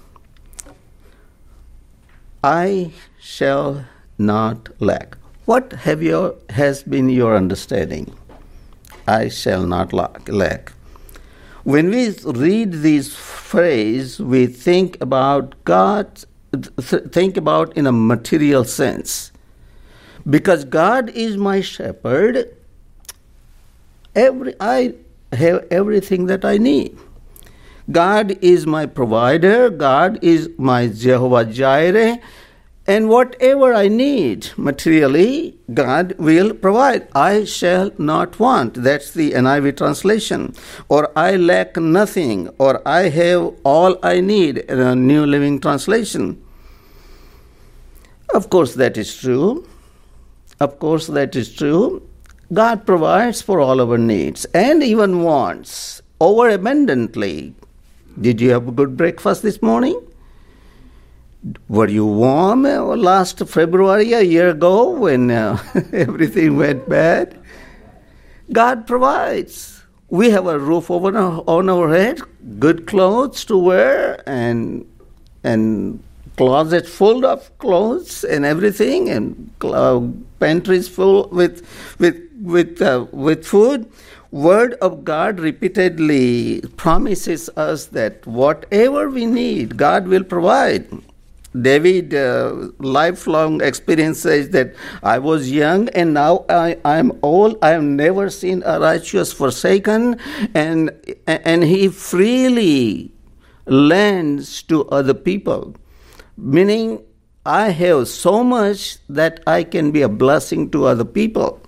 I 2.42 2.92
shall 3.20 3.84
not 4.16 4.68
lack. 4.80 5.18
What 5.44 5.72
have 5.72 6.02
your, 6.02 6.36
has 6.48 6.82
been 6.82 7.10
your 7.10 7.36
understanding? 7.36 8.14
I 9.06 9.28
shall 9.28 9.66
not 9.66 9.92
lack. 9.92 10.72
When 11.64 11.90
we 11.90 12.10
read 12.24 12.72
this 12.72 13.14
phrase, 13.14 14.20
we 14.20 14.46
think 14.46 15.00
about 15.00 15.54
God, 15.64 16.24
th- 16.52 17.04
think 17.10 17.36
about 17.36 17.76
in 17.76 17.86
a 17.86 17.92
material 17.92 18.64
sense. 18.64 19.32
Because 20.28 20.64
God 20.64 21.10
is 21.10 21.36
my 21.36 21.60
shepherd, 21.60 22.54
every, 24.14 24.54
I 24.60 24.94
have 25.32 25.66
everything 25.70 26.26
that 26.26 26.44
I 26.44 26.58
need. 26.58 26.98
God 27.90 28.38
is 28.40 28.66
my 28.66 28.86
provider, 28.86 29.68
God 29.68 30.18
is 30.22 30.48
my 30.56 30.88
Jehovah 30.88 31.44
Jireh, 31.44 32.18
and 32.86 33.08
whatever 33.08 33.72
I 33.72 33.88
need 33.88 34.50
materially, 34.56 35.56
God 35.72 36.14
will 36.18 36.52
provide. 36.52 37.08
I 37.14 37.44
shall 37.44 37.90
not 37.96 38.38
want. 38.38 38.74
That's 38.74 39.10
the 39.10 39.32
NIV 39.32 39.78
translation. 39.78 40.54
Or 40.88 41.10
I 41.16 41.36
lack 41.36 41.76
nothing, 41.76 42.50
or 42.58 42.86
I 42.86 43.08
have 43.08 43.54
all 43.64 43.98
I 44.02 44.20
need 44.20 44.58
in 44.58 44.80
a 44.80 44.94
New 44.94 45.24
Living 45.24 45.60
Translation. 45.60 46.42
Of 48.34 48.50
course, 48.50 48.74
that 48.74 48.98
is 48.98 49.16
true. 49.16 49.66
Of 50.60 50.78
course, 50.78 51.06
that 51.06 51.34
is 51.34 51.54
true. 51.54 52.06
God 52.52 52.84
provides 52.84 53.40
for 53.40 53.60
all 53.60 53.80
our 53.80 53.96
needs 53.96 54.44
and 54.52 54.82
even 54.82 55.22
wants 55.22 56.02
overabundantly. 56.20 57.54
Did 58.20 58.40
you 58.40 58.50
have 58.50 58.68
a 58.68 58.72
good 58.72 58.96
breakfast 58.96 59.42
this 59.42 59.62
morning? 59.62 60.00
Were 61.68 61.88
you 61.88 62.06
warm 62.06 62.62
last 62.62 63.38
February, 63.46 64.12
a 64.14 64.22
year 64.22 64.50
ago, 64.50 64.90
when 64.90 65.30
uh, 65.30 65.62
everything 65.92 66.56
went 66.56 66.88
bad? 66.88 67.38
God 68.50 68.86
provides. 68.86 69.82
We 70.08 70.30
have 70.30 70.46
a 70.46 70.58
roof 70.58 70.90
over 70.90 71.16
our, 71.16 71.44
on 71.46 71.68
our 71.68 71.92
head, 71.92 72.20
good 72.58 72.86
clothes 72.86 73.44
to 73.46 73.58
wear, 73.58 74.22
and 74.26 74.86
and 75.42 76.02
closet 76.36 76.86
full 76.86 77.26
of 77.26 77.56
clothes 77.58 78.24
and 78.24 78.46
everything, 78.46 79.10
and 79.10 79.50
uh, 79.62 80.00
pantries 80.40 80.88
full 80.88 81.28
with 81.28 81.66
with 81.98 82.16
with 82.40 82.80
uh, 82.80 83.06
with 83.12 83.44
food 83.44 83.90
word 84.30 84.74
of 84.80 85.04
God 85.04 85.38
repeatedly 85.38 86.62
promises 86.76 87.48
us 87.56 87.86
that 87.86 88.26
whatever 88.26 89.08
we 89.08 89.26
need, 89.26 89.76
God 89.76 90.08
will 90.08 90.24
provide. 90.24 90.88
David, 91.54 92.14
uh, 92.14 92.70
lifelong 92.78 93.62
experience 93.62 94.18
says 94.20 94.50
that 94.50 94.74
I 95.02 95.18
was 95.18 95.50
young 95.50 95.88
and 95.90 96.12
now 96.12 96.44
I 96.48 96.76
am 96.84 97.12
old. 97.22 97.58
I 97.62 97.70
have 97.70 97.84
never 97.84 98.28
seen 98.28 98.62
a 98.66 98.80
righteous 98.80 99.32
forsaken, 99.32 100.18
and 100.52 100.90
and 101.26 101.62
he 101.62 101.88
freely 101.88 103.12
lends 103.66 104.62
to 104.64 104.88
other 104.90 105.14
people, 105.14 105.76
meaning 106.36 106.98
I 107.46 107.70
have 107.70 108.08
so 108.08 108.42
much 108.42 108.98
that 109.08 109.40
I 109.46 109.62
can 109.62 109.92
be 109.92 110.02
a 110.02 110.08
blessing 110.08 110.70
to 110.70 110.86
other 110.86 111.04
people. 111.04 111.60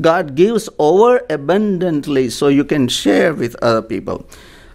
God 0.00 0.34
gives 0.34 0.68
over 0.78 1.22
abundantly 1.30 2.30
so 2.30 2.48
you 2.48 2.64
can 2.64 2.88
share 2.88 3.34
with 3.34 3.54
other 3.62 3.82
people. 3.82 4.26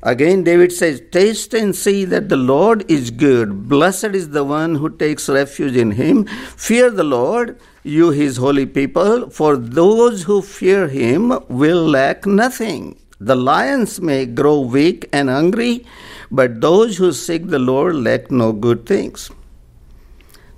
Again, 0.03 0.43
David 0.43 0.71
says, 0.71 1.01
Taste 1.11 1.53
and 1.53 1.75
see 1.75 2.05
that 2.05 2.29
the 2.29 2.37
Lord 2.37 2.89
is 2.91 3.09
good. 3.09 3.67
Blessed 3.67 4.13
is 4.19 4.29
the 4.29 4.43
one 4.43 4.75
who 4.75 4.89
takes 4.89 5.29
refuge 5.29 5.75
in 5.75 5.91
him. 5.91 6.25
Fear 6.55 6.91
the 6.91 7.03
Lord, 7.03 7.59
you 7.83 8.11
his 8.11 8.37
holy 8.37 8.67
people, 8.67 9.29
for 9.29 9.57
those 9.57 10.23
who 10.23 10.41
fear 10.41 10.87
him 10.87 11.33
will 11.47 11.83
lack 11.83 12.25
nothing. 12.25 12.99
The 13.19 13.35
lions 13.35 14.01
may 14.01 14.25
grow 14.25 14.59
weak 14.59 15.09
and 15.11 15.29
hungry, 15.29 15.85
but 16.29 16.61
those 16.61 16.97
who 16.97 17.13
seek 17.13 17.47
the 17.47 17.59
Lord 17.59 17.95
lack 17.95 18.29
no 18.29 18.51
good 18.51 18.85
things. 18.85 19.31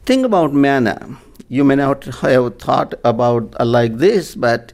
Think 0.06 0.25
about 0.25 0.54
manna 0.54 1.18
you 1.48 1.64
may 1.64 1.75
not 1.75 2.04
have 2.06 2.58
thought 2.58 2.94
about 3.04 3.54
like 3.66 3.98
this, 3.98 4.36
but 4.36 4.74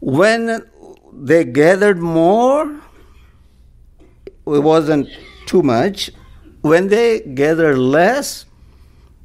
when 0.00 0.64
they 1.12 1.44
gathered 1.44 1.98
more, 1.98 2.80
it 4.46 4.62
wasn't 4.62 5.08
too 5.46 5.62
much. 5.62 6.10
When 6.62 6.88
they 6.88 7.20
gathered 7.20 7.78
less, 7.78 8.46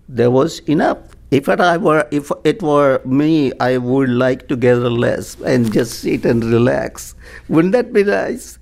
there 0.08 0.32
was 0.32 0.60
enough. 0.60 0.98
If 1.32 1.48
it, 1.48 1.62
I 1.62 1.78
were, 1.78 2.08
if 2.10 2.32
it 2.44 2.62
were 2.64 3.02
me, 3.06 3.52
I 3.60 3.78
would 3.78 4.10
like 4.10 4.48
to 4.48 4.56
gather 4.56 4.90
less 4.90 5.40
and 5.42 5.72
just 5.72 6.00
sit 6.00 6.26
and 6.26 6.44
relax. 6.44 7.14
Wouldn't 7.48 7.74
that 7.74 7.94
be 7.94 8.04
nice? 8.04 8.58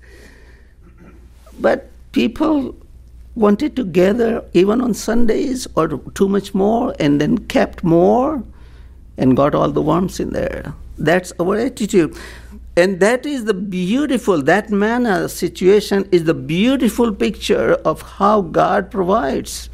But 1.58 1.90
people 2.12 2.76
wanted 3.34 3.74
to 3.76 3.84
gather 3.84 4.44
even 4.52 4.80
on 4.80 4.92
Sundays 4.92 5.66
or 5.76 5.88
too 6.14 6.28
much 6.28 6.54
more 6.54 6.94
and 7.00 7.20
then 7.20 7.38
kept 7.38 7.82
more 7.82 8.42
and 9.16 9.36
got 9.36 9.54
all 9.54 9.70
the 9.70 9.82
worms 9.82 10.20
in 10.20 10.30
there. 10.30 10.74
That's 10.98 11.32
our 11.40 11.56
attitude. 11.56 12.16
And 12.78 13.00
that 13.00 13.26
is 13.26 13.44
the 13.44 13.54
beautiful, 13.54 14.40
that 14.42 14.70
manna 14.70 15.28
situation 15.28 16.08
is 16.12 16.24
the 16.24 16.34
beautiful 16.34 17.12
picture 17.12 17.72
of 17.84 18.02
how 18.02 18.42
God 18.42 18.88
provides. 18.88 19.68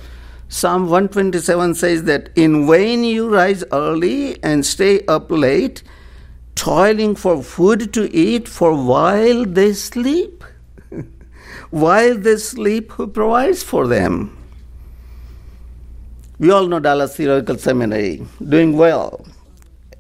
Psalm 0.48 0.84
127 0.84 1.74
says 1.74 2.04
that 2.04 2.30
in 2.34 2.66
vain 2.66 3.04
you 3.04 3.28
rise 3.28 3.62
early 3.72 4.42
and 4.42 4.64
stay 4.64 5.04
up 5.06 5.30
late, 5.30 5.82
toiling 6.54 7.14
for 7.14 7.42
food 7.42 7.92
to 7.92 8.10
eat, 8.16 8.48
for 8.48 8.72
while 8.74 9.44
they 9.44 9.74
sleep 9.74 10.42
while 11.70 12.16
they 12.16 12.38
sleep, 12.38 12.92
who 12.92 13.06
provides 13.06 13.62
for 13.62 13.86
them? 13.86 14.34
We 16.38 16.50
all 16.50 16.66
know 16.66 16.80
Dallas 16.80 17.16
Theological 17.16 17.58
Seminary, 17.58 18.26
doing 18.48 18.78
well. 18.78 19.26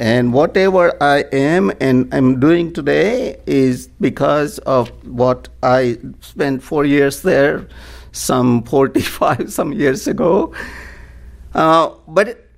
And 0.00 0.32
whatever 0.32 1.00
I 1.02 1.24
am 1.32 1.72
and 1.80 2.12
I'm 2.12 2.40
doing 2.40 2.72
today 2.72 3.40
is 3.46 3.86
because 4.00 4.58
of 4.60 4.88
what 5.06 5.48
I 5.62 5.98
spent 6.20 6.62
four 6.62 6.84
years 6.84 7.22
there, 7.22 7.68
some 8.12 8.64
45 8.64 9.52
some 9.58 9.72
years 9.72 10.08
ago. 10.08 10.52
Uh, 11.54 11.90
but 12.08 12.28
it, 12.28 12.50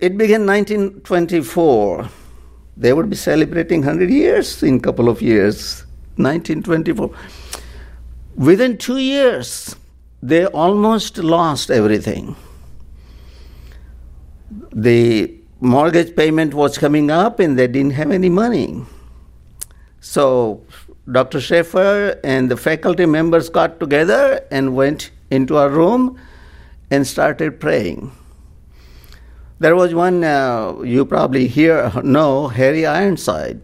it 0.00 0.16
began 0.16 0.46
1924. 0.46 2.08
They 2.76 2.92
would 2.92 3.10
be 3.10 3.16
celebrating 3.16 3.80
100 3.80 4.10
years 4.10 4.62
in 4.62 4.76
a 4.76 4.80
couple 4.80 5.08
of 5.08 5.20
years. 5.20 5.86
1924. 6.16 7.10
Within 8.36 8.78
two 8.78 8.98
years, 8.98 9.76
they 10.22 10.46
almost 10.46 11.18
lost 11.18 11.70
everything. 11.70 12.36
The 14.72 15.35
mortgage 15.60 16.14
payment 16.14 16.54
was 16.54 16.78
coming 16.78 17.10
up 17.10 17.40
and 17.40 17.58
they 17.58 17.66
didn't 17.66 17.92
have 17.92 18.10
any 18.10 18.28
money. 18.28 18.84
So 20.00 20.62
Dr. 21.10 21.40
Chafer 21.40 22.20
and 22.22 22.50
the 22.50 22.56
faculty 22.56 23.06
members 23.06 23.48
got 23.48 23.80
together 23.80 24.44
and 24.50 24.74
went 24.74 25.10
into 25.30 25.58
a 25.58 25.68
room 25.68 26.18
and 26.90 27.06
started 27.06 27.60
praying. 27.60 28.12
There 29.58 29.74
was 29.74 29.94
one 29.94 30.22
uh, 30.22 30.80
you 30.82 31.06
probably 31.06 31.46
hear 31.46 31.90
know 32.04 32.48
Harry 32.48 32.84
Ironside. 32.84 33.62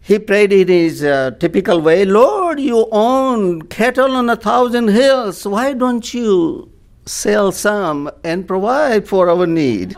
He 0.00 0.18
prayed 0.18 0.52
in 0.52 0.68
his 0.68 1.04
uh, 1.04 1.32
typical 1.38 1.80
way, 1.80 2.04
Lord, 2.06 2.58
you 2.58 2.88
own 2.90 3.62
cattle 3.62 4.16
on 4.16 4.30
a 4.30 4.36
thousand 4.36 4.88
hills. 4.88 5.46
Why 5.46 5.74
don't 5.74 6.14
you 6.14 6.72
sell 7.08 7.52
some 7.52 8.10
and 8.22 8.46
provide 8.46 9.08
for 9.08 9.28
our 9.28 9.46
need? 9.46 9.96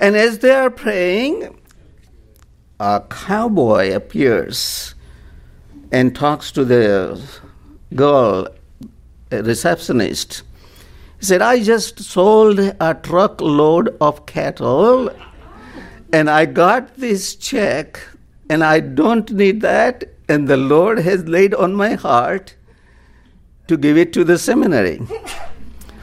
and 0.00 0.16
as 0.16 0.38
they 0.40 0.50
are 0.52 0.70
praying, 0.70 1.58
a 2.78 3.02
cowboy 3.08 3.92
appears 3.94 4.94
and 5.90 6.14
talks 6.14 6.50
to 6.52 6.64
the 6.64 7.20
girl, 7.94 8.48
receptionist. 9.30 10.42
He 11.18 11.24
said, 11.24 11.40
I 11.40 11.62
just 11.62 12.00
sold 12.00 12.58
a 12.58 12.94
truckload 12.94 13.96
of 14.00 14.26
cattle 14.26 15.10
and 16.12 16.28
I 16.28 16.46
got 16.46 16.96
this 16.96 17.34
check 17.34 18.00
and 18.48 18.62
I 18.62 18.80
don't 18.80 19.30
need 19.30 19.60
that. 19.62 20.04
And 20.28 20.48
the 20.48 20.56
Lord 20.56 20.98
has 20.98 21.28
laid 21.28 21.54
on 21.54 21.74
my 21.74 21.94
heart 21.94 22.55
to 23.68 23.76
give 23.76 23.96
it 23.96 24.12
to 24.14 24.24
the 24.24 24.38
seminary. 24.38 25.00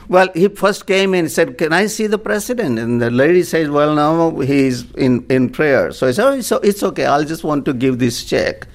Well, 0.09 0.27
he 0.33 0.47
first 0.49 0.85
came 0.85 1.13
and 1.13 1.31
said, 1.31 1.57
Can 1.57 1.71
I 1.73 1.87
see 1.87 2.07
the 2.07 2.17
president? 2.17 2.77
And 2.77 3.01
the 3.01 3.09
lady 3.09 3.43
says, 3.43 3.69
Well, 3.69 3.95
now 3.95 4.39
he's 4.39 4.91
in, 4.91 5.25
in 5.29 5.49
prayer. 5.49 5.91
So 5.91 6.07
I 6.07 6.11
said, 6.11 6.25
oh, 6.25 6.41
so 6.41 6.57
it's 6.57 6.83
okay. 6.83 7.05
I'll 7.05 7.23
just 7.23 7.43
want 7.43 7.65
to 7.65 7.73
give 7.73 7.99
this 7.99 8.23
check. 8.23 8.67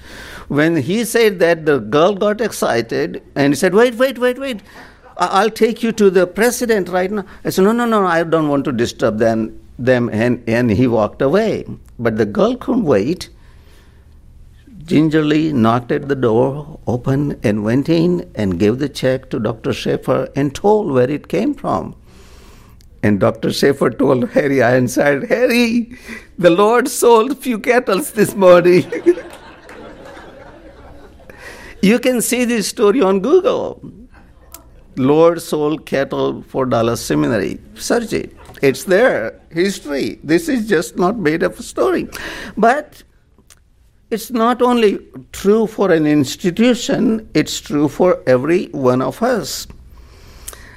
When 0.47 0.75
he 0.75 1.05
said 1.05 1.39
that, 1.39 1.65
the 1.65 1.77
girl 1.79 2.15
got 2.15 2.41
excited 2.41 3.21
and 3.35 3.53
he 3.53 3.55
said, 3.55 3.73
Wait, 3.75 3.95
wait, 3.95 4.17
wait, 4.17 4.39
wait. 4.39 4.61
I'll 5.17 5.51
take 5.51 5.83
you 5.83 5.91
to 5.93 6.09
the 6.09 6.25
president 6.25 6.89
right 6.89 7.11
now. 7.11 7.25
I 7.45 7.51
said, 7.51 7.63
No, 7.63 7.73
no, 7.73 7.85
no, 7.85 8.05
I 8.05 8.23
don't 8.23 8.49
want 8.49 8.65
to 8.65 8.71
disturb 8.71 9.19
them. 9.19 9.59
them. 9.77 10.09
And, 10.09 10.43
and 10.47 10.71
he 10.71 10.87
walked 10.87 11.21
away. 11.21 11.65
But 11.99 12.17
the 12.17 12.25
girl 12.25 12.55
couldn't 12.55 12.85
wait 12.85 13.29
gingerly 14.89 15.53
knocked 15.53 15.91
at 15.91 16.09
the 16.09 16.15
door, 16.15 16.79
opened, 16.87 17.39
and 17.43 17.63
went 17.63 17.87
in 17.87 18.29
and 18.33 18.59
gave 18.59 18.79
the 18.79 18.89
check 18.89 19.29
to 19.29 19.39
Dr. 19.39 19.71
Chafer 19.71 20.27
and 20.35 20.53
told 20.53 20.91
where 20.91 21.09
it 21.09 21.27
came 21.27 21.53
from. 21.53 21.95
And 23.03 23.19
Dr. 23.19 23.51
Chafer 23.51 23.91
told 23.91 24.29
Harry 24.31 24.63
Ironside, 24.63 25.29
Harry, 25.29 25.95
the 26.39 26.49
Lord 26.49 26.87
sold 26.87 27.37
few 27.37 27.59
cattle 27.59 28.01
this 28.01 28.35
morning. 28.35 28.91
you 31.83 31.99
can 31.99 32.21
see 32.21 32.43
this 32.43 32.67
story 32.67 33.01
on 33.01 33.19
Google. 33.19 33.81
Lord 34.97 35.41
sold 35.41 35.85
cattle 35.85 36.41
for 36.41 36.65
Dallas 36.65 37.05
Seminary. 37.05 37.59
Search 37.75 38.11
it. 38.11 38.35
It's 38.63 38.85
there. 38.85 39.39
History. 39.51 40.19
This 40.23 40.49
is 40.49 40.67
just 40.67 40.97
not 40.97 41.17
made 41.17 41.43
up 41.43 41.59
a 41.59 41.63
story. 41.63 42.09
But 42.57 43.03
it's 44.11 44.31
not 44.31 44.61
only 44.61 44.99
true 45.31 45.67
for 45.67 45.91
an 45.91 46.07
institution, 46.07 47.29
it's 47.33 47.59
true 47.59 47.87
for 47.87 48.23
every 48.25 48.65
one 48.67 49.01
of 49.01 49.21
us. 49.21 49.67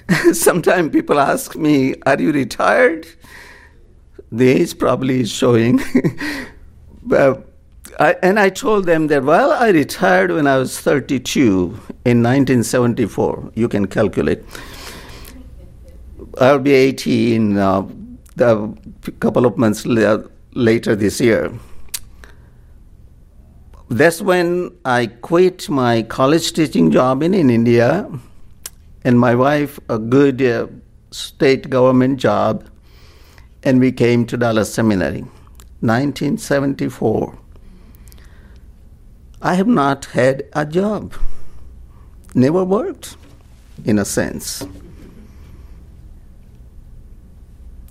Sometimes 0.32 0.92
people 0.92 1.18
ask 1.18 1.56
me, 1.56 1.94
Are 2.04 2.20
you 2.20 2.32
retired? 2.32 3.06
The 4.30 4.48
age 4.48 4.78
probably 4.78 5.20
is 5.20 5.30
showing. 5.30 5.80
I, 7.98 8.16
and 8.22 8.38
I 8.38 8.48
told 8.48 8.86
them 8.86 9.08
that, 9.08 9.24
well, 9.24 9.52
I 9.52 9.68
retired 9.70 10.30
when 10.30 10.46
I 10.46 10.56
was 10.56 10.78
32 10.80 11.64
in 12.04 12.22
1974. 12.22 13.52
You 13.54 13.68
can 13.68 13.86
calculate. 13.86 14.42
I'll 16.40 16.58
be 16.58 16.72
80 16.72 17.34
in 17.34 17.58
uh, 17.58 17.86
a 18.38 18.74
couple 19.20 19.44
of 19.44 19.58
months 19.58 19.84
later 19.84 20.96
this 20.96 21.20
year 21.20 21.52
that's 23.92 24.22
when 24.22 24.76
I 24.84 25.06
quit 25.06 25.68
my 25.68 26.02
college 26.02 26.52
teaching 26.52 26.90
job 26.90 27.22
in, 27.22 27.34
in 27.34 27.50
India 27.50 28.08
and 29.04 29.18
my 29.18 29.34
wife 29.34 29.78
a 29.88 29.98
good 29.98 30.40
uh, 30.40 30.66
state 31.10 31.68
government 31.68 32.18
job 32.18 32.68
and 33.62 33.80
we 33.80 33.92
came 33.92 34.26
to 34.26 34.36
Dallas 34.36 34.72
Seminary 34.72 35.22
1974 35.80 37.38
I 39.44 39.54
have 39.54 39.66
not 39.66 40.04
had 40.04 40.44
a 40.52 40.64
job. 40.64 41.14
Never 42.32 42.62
worked 42.62 43.16
in 43.84 43.98
a 43.98 44.04
sense. 44.04 44.64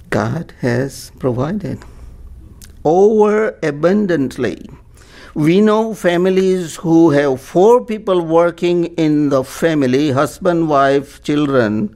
God 0.09 0.53
has 0.61 1.11
provided 1.19 1.83
over 2.85 3.59
abundantly 3.61 4.65
we 5.33 5.61
know 5.61 5.93
families 5.93 6.75
who 6.75 7.11
have 7.11 7.39
four 7.39 7.85
people 7.85 8.21
working 8.21 8.85
in 8.95 9.29
the 9.29 9.43
family 9.43 10.11
husband, 10.11 10.67
wife, 10.67 11.23
children, 11.23 11.95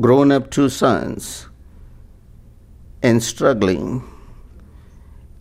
grown 0.00 0.30
up 0.30 0.50
two 0.50 0.68
sons, 0.68 1.48
and 3.02 3.22
struggling. 3.22 4.02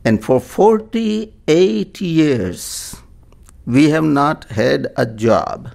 And 0.06 0.24
for 0.24 0.39
48 0.39 2.02
years, 2.02 2.95
we 3.65 3.89
have 3.89 4.04
not 4.04 4.45
had 4.45 4.88
a 4.95 5.06
job 5.06 5.74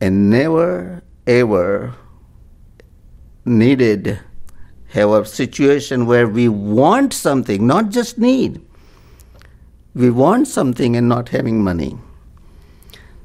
and 0.00 0.30
never 0.30 1.02
ever 1.26 1.94
needed 3.44 4.18
have 4.88 5.10
a 5.10 5.24
situation 5.24 6.06
where 6.06 6.26
we 6.26 6.48
want 6.48 7.12
something, 7.12 7.66
not 7.66 7.90
just 7.90 8.18
need. 8.18 8.65
We 9.96 10.10
want 10.10 10.46
something 10.46 10.94
and 10.94 11.08
not 11.08 11.30
having 11.30 11.64
money. 11.64 11.96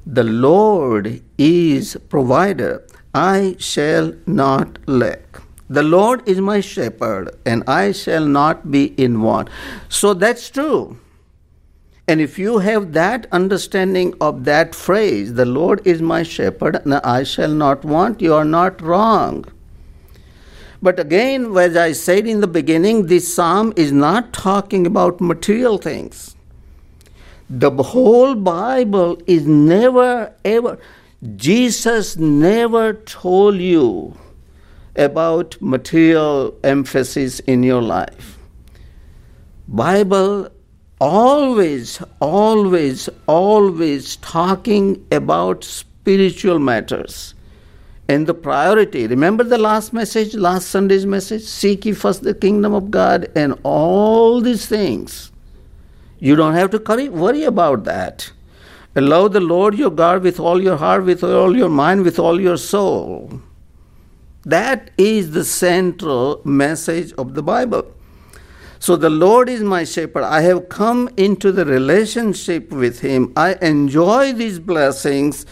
The 0.06 0.24
Lord 0.24 1.22
is 1.38 1.98
provider. 2.08 2.88
I 3.14 3.58
shall 3.60 4.14
not 4.26 4.78
lack. 4.88 5.42
The 5.70 5.84
Lord 5.84 6.26
is 6.26 6.40
my 6.40 6.62
shepherd, 6.62 7.36
and 7.46 7.66
I 7.68 7.92
shall 7.92 8.26
not 8.26 8.72
be 8.72 8.86
in 8.96 9.22
want. 9.22 9.50
So 9.90 10.14
that's 10.14 10.50
true. 10.50 10.98
And 12.08 12.22
if 12.22 12.40
you 12.40 12.60
have 12.60 12.94
that 12.94 13.28
understanding 13.34 14.14
of 14.22 14.46
that 14.46 14.74
phrase, 14.74 15.34
the 15.34 15.46
Lord 15.46 15.86
is 15.86 16.02
my 16.02 16.24
shepherd, 16.24 16.78
and 16.86 16.94
I 16.94 17.24
shall 17.24 17.52
not 17.52 17.84
want, 17.84 18.22
you 18.22 18.34
are 18.34 18.46
not 18.46 18.82
wrong. 18.82 19.44
But 20.82 21.02
again, 21.02 21.58
as 21.58 21.76
I 21.76 21.92
said 21.92 22.26
in 22.28 22.40
the 22.40 22.48
beginning, 22.48 23.08
this 23.08 23.34
psalm 23.34 23.74
is 23.76 23.92
not 23.92 24.32
talking 24.32 24.88
about 24.88 25.20
material 25.20 25.78
things. 25.78 26.38
The 27.54 27.70
whole 27.84 28.34
Bible 28.34 29.22
is 29.28 29.46
never 29.46 30.34
ever, 30.46 30.80
Jesus 31.36 32.16
never 32.16 32.94
told 32.94 33.58
you 33.58 34.18
about 34.96 35.58
material 35.60 36.58
emphasis 36.64 37.42
in 37.42 37.62
your 37.62 37.82
life. 37.82 38.40
Bible 39.68 40.48
always, 41.02 42.02
always, 42.22 43.10
always 43.28 44.16
talking 44.16 45.06
about 45.12 45.66
spiritual 45.66 46.58
matters 46.58 47.36
and 48.08 48.28
the 48.28 48.34
priority. 48.34 49.08
Remember 49.08 49.44
the 49.44 49.58
last 49.58 49.92
message, 49.92 50.36
last 50.36 50.70
Sunday's 50.70 51.06
message? 51.06 51.42
Seek 51.42 51.86
ye 51.86 51.92
first 51.92 52.24
the 52.24 52.34
kingdom 52.34 52.74
of 52.74 52.92
God 52.92 53.30
and 53.36 53.60
all 53.64 54.40
these 54.40 54.68
things 54.68 55.31
you 56.22 56.36
don't 56.36 56.54
have 56.54 56.70
to 56.70 57.10
worry 57.10 57.44
about 57.44 57.84
that. 57.86 58.32
Allow 58.96 59.28
the 59.28 59.40
Lord 59.40 59.76
your 59.78 59.90
God 59.90 60.22
with 60.22 60.40
all 60.40 60.62
your 60.62 60.78
heart, 60.78 61.04
with 61.04 61.24
all 61.24 61.58
your 61.58 61.68
mind, 61.68 62.04
with 62.04 62.20
all 62.20 62.40
your 62.40 62.58
soul. 62.58 63.42
That 64.46 64.92
is 65.00 65.32
the 65.32 65.44
central 65.44 66.42
message 66.46 67.12
of 67.14 67.34
the 67.34 67.42
Bible. 67.42 67.92
So 68.78 68.96
the 68.96 69.10
Lord 69.10 69.50
is 69.50 69.62
my 69.64 69.84
shepherd. 69.84 70.24
I 70.24 70.42
have 70.42 70.70
come 70.70 71.10
into 71.18 71.52
the 71.52 71.66
relationship 71.66 72.70
with 72.70 73.00
Him. 73.00 73.34
I 73.36 73.56
enjoy 73.62 74.34
these 74.34 74.60
blessings 74.60 75.46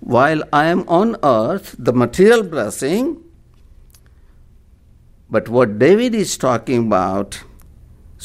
while 0.00 0.42
I 0.54 0.66
am 0.66 0.88
on 0.88 1.16
earth, 1.22 1.76
the 1.78 1.92
material 1.92 2.42
blessing. 2.42 3.22
But 5.28 5.50
what 5.50 5.78
David 5.78 6.14
is 6.14 6.38
talking 6.38 6.86
about 6.86 7.42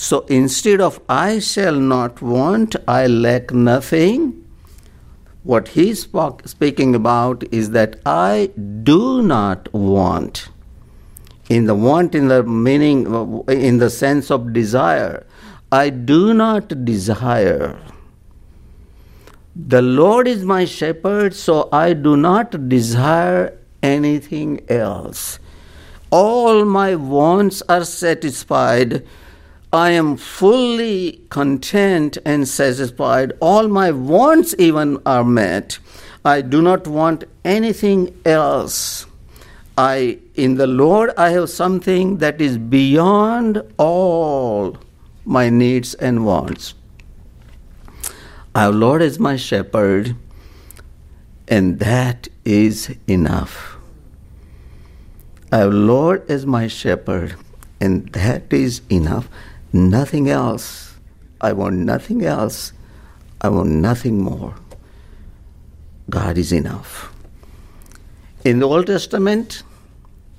so 0.01 0.21
instead 0.29 0.79
of 0.79 1.01
I 1.09 1.39
shall 1.39 1.75
not 1.75 2.21
want, 2.21 2.73
I 2.87 3.05
lack 3.05 3.51
nothing, 3.51 4.47
what 5.43 5.67
he's 5.67 6.07
speaking 6.45 6.95
about 6.95 7.43
is 7.51 7.71
that 7.71 7.99
I 8.05 8.51
do 8.83 9.21
not 9.21 9.67
want. 9.73 10.47
In 11.49 11.65
the 11.65 11.75
want, 11.75 12.15
in 12.15 12.29
the 12.29 12.43
meaning, 12.43 13.43
in 13.49 13.79
the 13.79 13.89
sense 13.89 14.31
of 14.31 14.53
desire, 14.53 15.25
I 15.69 15.89
do 15.89 16.33
not 16.33 16.85
desire. 16.85 17.77
The 19.53 19.81
Lord 19.81 20.29
is 20.29 20.45
my 20.45 20.63
shepherd, 20.63 21.35
so 21.35 21.67
I 21.73 21.91
do 21.91 22.15
not 22.15 22.69
desire 22.69 23.57
anything 23.83 24.61
else. 24.69 25.39
All 26.09 26.63
my 26.63 26.95
wants 26.95 27.61
are 27.67 27.83
satisfied. 27.83 29.05
I 29.71 29.91
am 29.91 30.17
fully 30.17 31.21
content 31.29 32.17
and 32.25 32.47
satisfied. 32.47 33.33
All 33.39 33.67
my 33.67 33.91
wants, 33.91 34.55
even, 34.57 34.99
are 35.05 35.23
met. 35.23 35.77
I 36.25 36.41
do 36.41 36.61
not 36.61 36.87
want 36.87 37.25
anything 37.45 38.19
else. 38.25 39.05
I, 39.77 40.17
in 40.33 40.55
the 40.55 40.65
Lord, 40.65 41.11
I 41.17 41.29
have 41.29 41.49
something 41.49 42.17
that 42.17 42.41
is 42.41 42.57
beyond 42.57 43.61
all 43.77 44.77
my 45.23 45.49
needs 45.49 45.93
and 45.93 46.25
wants. 46.25 46.73
Our 48.55 48.71
Lord 48.71 49.03
is 49.03 49.19
my 49.19 49.35
shepherd, 49.35 50.15
and 51.47 51.79
that 51.79 52.27
is 52.43 52.95
enough. 53.07 53.77
Our 55.51 55.67
Lord 55.67 56.29
is 56.29 56.45
my 56.45 56.67
shepherd, 56.67 57.35
and 57.79 58.09
that 58.13 58.51
is 58.51 58.81
enough. 58.89 59.29
Nothing 59.71 60.29
else. 60.29 60.95
I 61.41 61.53
want 61.53 61.75
nothing 61.77 62.25
else. 62.25 62.73
I 63.41 63.49
want 63.49 63.69
nothing 63.69 64.21
more. 64.21 64.55
God 66.09 66.37
is 66.37 66.51
enough. 66.51 67.13
In 68.43 68.59
the 68.59 68.67
Old 68.67 68.87
Testament, 68.87 69.63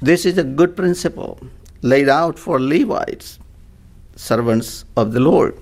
this 0.03 0.27
is 0.27 0.38
a 0.38 0.45
good 0.45 0.77
principle 0.77 1.38
laid 1.83 2.09
out 2.09 2.38
for 2.38 2.61
Levites, 2.61 3.38
servants 4.16 4.85
of 4.97 5.12
the 5.12 5.21
Lord 5.21 5.59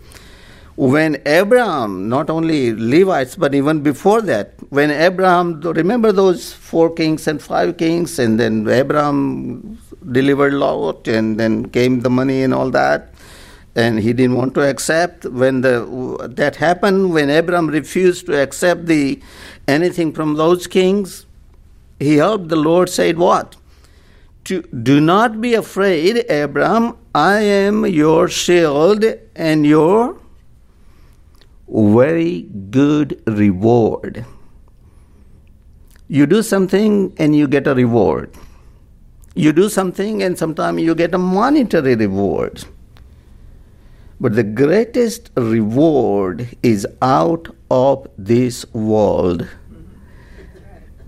when 0.79 1.21
Abraham, 1.27 2.09
not 2.09 2.31
only 2.31 2.73
Levites, 2.73 3.35
but 3.35 3.53
even 3.53 3.81
before 3.81 4.23
that, 4.23 4.55
when 4.71 4.93
Abraham, 4.93 5.61
remember 5.61 6.13
those 6.13 6.53
four 6.53 6.95
kings 6.95 7.27
and 7.27 7.43
five 7.43 7.77
kings, 7.77 8.21
and 8.21 8.39
then 8.39 8.69
Abraham 8.69 9.77
delivered 10.13 10.53
Lot, 10.53 11.09
and 11.09 11.39
then 11.39 11.69
came 11.71 11.99
the 12.03 12.11
money 12.11 12.45
and 12.45 12.55
all 12.55 12.71
that, 12.71 13.13
and 13.85 14.01
he 14.01 14.13
didn't 14.13 14.37
want 14.37 14.55
to 14.59 14.69
accept. 14.69 15.25
When 15.43 15.61
the 15.61 15.75
that 16.41 16.57
happened, 16.57 17.13
when 17.13 17.31
Abraham 17.31 17.69
refused 17.69 18.27
to 18.27 18.39
accept 18.43 18.87
the 18.87 19.23
anything 19.77 20.13
from 20.13 20.35
those 20.35 20.67
kings, 20.67 21.27
he 21.99 22.17
helped 22.17 22.49
the 22.49 22.63
Lord 22.69 22.95
said, 23.01 23.19
"What? 23.19 23.57
To, 24.45 24.63
do 24.91 25.01
not 25.01 25.41
be 25.41 25.55
afraid, 25.55 26.25
Abraham. 26.29 26.97
I 27.15 27.35
am 27.41 27.85
your 27.87 28.29
shield 28.29 29.05
and 29.51 29.67
your." 29.75 30.17
very 31.69 32.43
good 32.71 33.23
reward. 33.27 34.25
You 36.09 36.27
do 36.27 36.43
something 36.43 37.13
and 37.19 37.37
you 37.37 37.47
get 37.47 37.67
a 37.67 37.75
reward. 37.75 38.31
You 39.35 39.53
do 39.53 39.69
something 39.69 40.23
and 40.23 40.39
sometimes 40.39 40.81
you 40.83 40.95
get 40.95 41.15
a 41.15 41.19
monetary 41.19 41.95
reward. 41.95 42.65
But 44.21 44.35
the 44.35 44.43
greatest 44.43 45.31
reward 45.37 46.49
is 46.63 46.87
out 47.01 47.55
of 47.71 48.09
this 48.19 48.67
world. 48.73 49.47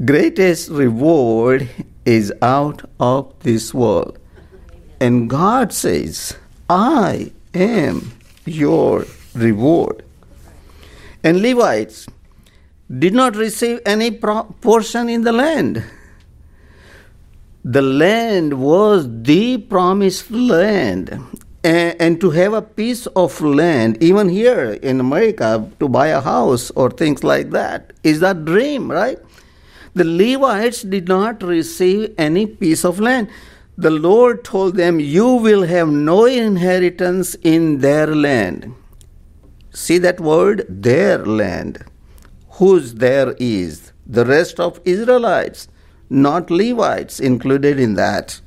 Greatest 0.05 0.71
reward 0.71 1.69
is 2.05 2.33
out 2.41 2.89
of 3.01 3.35
this 3.41 3.75
world. 3.75 4.19
And 5.01 5.29
God 5.29 5.73
says, 5.73 6.37
I 6.69 7.33
am 7.53 8.13
your 8.47 9.07
reward 9.35 10.05
and 11.23 11.43
Levites 11.43 12.07
did 12.99 13.15
not 13.15 13.37
receive 13.37 13.81
any 13.87 14.11
pro- 14.11 14.45
portion 14.61 15.09
in 15.09 15.23
the 15.23 15.33
land. 15.33 15.85
The 17.65 17.83
land 17.83 18.55
was 18.55 19.07
the 19.23 19.59
promised 19.59 20.31
land. 20.31 21.21
And, 21.63 22.01
and, 22.01 22.21
to 22.23 22.31
have 22.31 22.55
a 22.55 22.63
piece 22.63 23.07
of 23.09 23.39
land, 23.43 24.03
even 24.03 24.31
here 24.31 24.79
in 24.83 24.99
America, 24.99 25.71
to 25.79 25.89
buy 25.91 26.07
a 26.07 26.21
house 26.21 26.71
or 26.71 26.91
things 26.91 27.23
like 27.23 27.51
that, 27.51 27.93
is 28.03 28.21
that 28.21 28.47
dream, 28.47 28.91
right? 28.91 29.19
The 29.93 30.05
Levites 30.05 30.83
did 30.83 31.09
not 31.09 31.43
receive 31.43 32.15
any 32.17 32.47
piece 32.47 32.85
of 32.85 32.99
land. 32.99 33.29
The 33.77 33.91
Lord 33.91 34.45
told 34.45 34.77
them, 34.77 35.01
You 35.01 35.27
will 35.35 35.65
have 35.65 35.89
no 35.89 36.25
inheritance 36.25 37.35
in 37.43 37.79
their 37.79 38.07
land. 38.15 38.75
See 39.73 39.99
that 39.99 40.21
word? 40.21 40.65
Their 40.69 41.19
land. 41.19 41.85
Whose 42.53 42.95
there 42.95 43.35
is? 43.39 43.93
The 44.07 44.25
rest 44.25 44.61
of 44.61 44.81
Israelites, 44.85 45.69
not 46.09 46.51
Levites 46.51 47.21
included 47.21 47.81
in 47.81 47.95
that. 47.95 48.41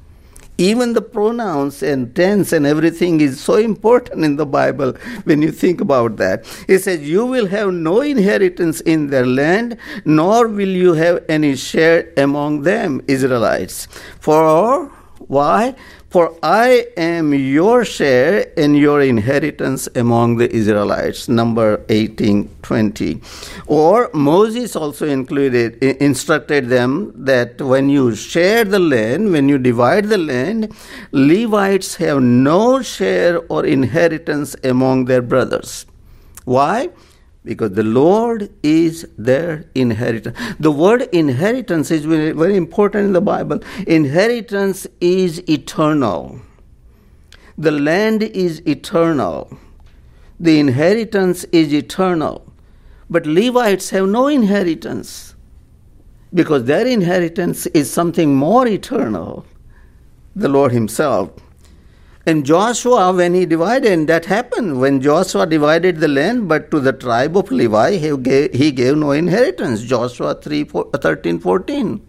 Even 0.58 0.94
the 0.94 1.02
pronouns 1.02 1.82
and 1.82 2.16
tense 2.16 2.54
and 2.54 2.66
everything 2.66 3.22
is 3.22 3.40
so 3.40 3.56
important 3.56 4.24
in 4.24 4.36
the 4.36 4.46
Bible 4.46 4.94
when 5.24 5.42
you 5.42 5.52
think 5.52 5.82
about 5.82 6.18
that. 6.18 6.46
He 6.68 6.78
says, 6.78 7.02
You 7.02 7.26
will 7.26 7.48
have 7.48 7.74
no 7.74 8.02
inheritance 8.02 8.82
in 8.82 9.08
their 9.08 9.26
land, 9.26 9.78
nor 10.06 10.48
will 10.48 10.70
you 10.70 10.94
have 10.94 11.24
any 11.28 11.56
share 11.56 12.12
among 12.18 12.62
them, 12.62 13.02
Israelites. 13.08 13.88
For 14.20 14.92
why? 15.28 15.76
For 16.14 16.38
I 16.44 16.86
am 16.96 17.34
your 17.34 17.84
share 17.84 18.46
and 18.56 18.78
your 18.78 19.02
inheritance 19.02 19.90
among 19.96 20.38
the 20.38 20.48
Israelites. 20.56 21.28
Number 21.28 21.84
18, 21.90 22.50
20. 22.62 23.20
Or 23.66 24.12
Moses 24.14 24.76
also 24.76 25.08
included, 25.08 25.82
instructed 25.82 26.70
them 26.70 27.14
that 27.16 27.60
when 27.60 27.90
you 27.90 28.14
share 28.14 28.64
the 28.64 28.78
land, 28.78 29.32
when 29.32 29.50
you 29.50 29.58
divide 29.58 30.06
the 30.06 30.20
land, 30.20 30.72
Levites 31.12 31.96
have 31.96 32.22
no 32.22 32.84
share 32.84 33.40
or 33.48 33.66
inheritance 33.66 34.56
among 34.64 35.06
their 35.06 35.24
brothers. 35.24 35.88
Why? 36.46 36.90
Because 37.44 37.72
the 37.72 37.84
Lord 37.84 38.50
is 38.64 39.08
their 39.18 39.66
inheritance. 39.76 40.38
The 40.60 40.72
word 40.72 41.04
inheritance 41.12 41.92
is 41.92 42.06
very, 42.06 42.32
very 42.32 42.56
important 42.56 43.08
in 43.08 43.14
the 43.14 43.22
Bible. 43.22 43.60
Inheritance 43.86 44.88
is 45.02 45.40
eternal. 45.50 46.40
The 47.58 47.72
land 47.72 48.24
is 48.24 48.62
eternal. 48.66 49.58
The 50.40 50.60
inheritance 50.60 51.44
is 51.46 51.74
eternal. 51.74 52.46
But 53.10 53.26
Levites 53.26 53.90
have 53.92 54.08
no 54.08 54.28
inheritance 54.28 55.36
because 56.34 56.64
their 56.64 56.88
inheritance 56.88 57.68
is 57.68 57.92
something 57.92 58.36
more 58.36 58.68
eternal 58.68 59.46
the 60.36 60.50
Lord 60.50 60.72
Himself. 60.72 61.32
And 62.26 62.46
Joshua, 62.46 63.12
when 63.12 63.34
he 63.34 63.46
divided, 63.46 63.92
and 63.92 64.08
that 64.08 64.26
happened 64.26 64.80
when 64.80 65.02
Joshua 65.02 65.46
divided 65.46 65.98
the 66.00 66.08
land, 66.08 66.48
but 66.48 66.72
to 66.72 66.80
the 66.80 66.94
tribe 66.94 67.36
of 67.36 67.52
Levi, 67.52 67.98
he 67.98 68.16
gave, 68.16 68.54
he 68.54 68.72
gave 68.72 68.96
no 68.96 69.12
inheritance. 69.12 69.82
Joshua 69.82 70.36
3, 70.36 70.64
4, 70.64 70.90
13, 70.94 71.40
14. 71.40 72.02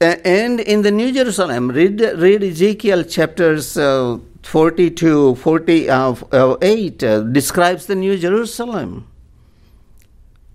And 0.00 0.60
in 0.60 0.82
the 0.82 0.90
New 0.90 1.12
Jerusalem, 1.12 1.68
read, 1.68 2.00
read 2.00 2.42
Ezekiel 2.42 3.04
chapters 3.04 3.76
uh, 3.76 4.18
42, 4.42 5.36
48 5.36 5.90
uh, 5.90 6.14
uh, 6.32 7.20
describes 7.20 7.86
the 7.86 7.94
New 7.94 8.18
Jerusalem. 8.18 9.06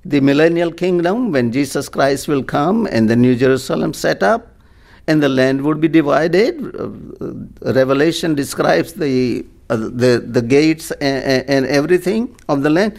The 0.03 0.19
millennial 0.19 0.71
kingdom, 0.71 1.31
when 1.31 1.51
Jesus 1.51 1.87
Christ 1.87 2.27
will 2.27 2.43
come 2.43 2.85
and 2.87 3.09
the 3.09 3.15
New 3.15 3.35
Jerusalem 3.35 3.93
set 3.93 4.23
up 4.23 4.54
and 5.07 5.21
the 5.21 5.29
land 5.29 5.61
would 5.61 5.79
be 5.79 5.87
divided. 5.87 6.75
Uh, 6.75 7.73
Revelation 7.73 8.35
describes 8.35 8.93
the 8.93 9.45
uh, 9.69 9.77
the 9.77 10.23
the 10.25 10.41
gates 10.41 10.91
and, 10.91 11.49
and, 11.49 11.65
everything 11.65 12.35
of 12.47 12.61
the 12.61 12.69
land. 12.69 12.97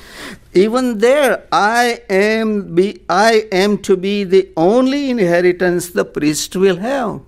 Even 0.53 0.99
there, 0.99 1.45
I 1.53 2.01
am 2.11 2.75
be 2.75 3.03
I 3.09 3.47
am 3.53 3.79
to 3.79 3.97
be 3.97 4.25
the 4.25 4.49
only 4.57 5.11
inheritance 5.11 5.91
the 5.91 6.05
priest 6.05 6.57
will 6.57 6.77
have. 6.77 7.21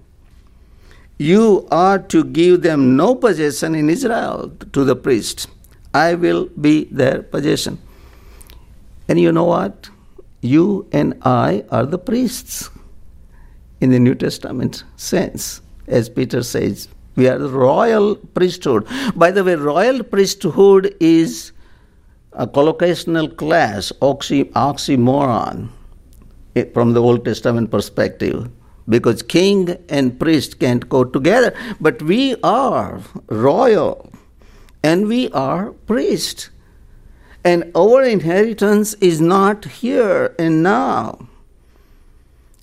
You 1.18 1.68
are 1.70 1.98
to 1.98 2.24
give 2.24 2.62
them 2.62 2.96
no 2.96 3.14
possession 3.14 3.74
in 3.74 3.90
Israel 3.90 4.52
to 4.72 4.84
the 4.84 4.96
priest. 4.96 5.48
I 5.94 6.14
will 6.14 6.46
be 6.60 6.84
their 6.84 7.22
possession. 7.22 7.78
And 9.08 9.20
you 9.20 9.32
know 9.32 9.44
what? 9.44 9.90
You 10.40 10.86
and 10.92 11.14
I 11.22 11.64
are 11.70 11.86
the 11.86 11.98
priests 11.98 12.70
in 13.80 13.90
the 13.90 13.98
New 13.98 14.14
Testament 14.14 14.84
sense, 14.96 15.60
as 15.86 16.08
Peter 16.08 16.42
says. 16.42 16.88
We 17.16 17.28
are 17.28 17.38
the 17.38 17.48
royal 17.48 18.16
priesthood. 18.16 18.86
By 19.16 19.30
the 19.30 19.42
way, 19.42 19.56
royal 19.56 20.02
priesthood 20.04 20.94
is 21.00 21.52
a 22.32 22.46
collocational 22.46 23.36
class, 23.36 23.92
oxy, 24.00 24.44
oxymoron, 24.44 25.70
eh, 26.54 26.64
from 26.72 26.92
the 26.92 27.02
Old 27.02 27.24
Testament 27.24 27.70
perspective, 27.70 28.48
because 28.88 29.22
king 29.22 29.76
and 29.88 30.18
priest 30.18 30.60
can't 30.60 30.88
go 30.88 31.04
together. 31.04 31.54
But 31.80 32.02
we 32.02 32.36
are 32.42 33.00
royal 33.26 34.12
and 34.82 35.08
we 35.08 35.30
are 35.30 35.72
priest. 35.72 36.50
And 37.44 37.70
our 37.74 38.02
inheritance 38.02 38.94
is 38.94 39.20
not 39.20 39.64
here 39.64 40.34
and 40.38 40.62
now. 40.62 41.27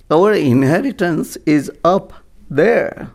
Our 0.09 0.33
inheritance 0.33 1.35
is 1.45 1.71
up 1.83 2.13
there. 2.49 3.11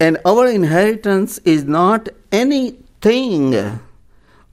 And 0.00 0.18
our 0.24 0.46
inheritance 0.46 1.38
is 1.38 1.64
not 1.64 2.08
anything. 2.30 3.80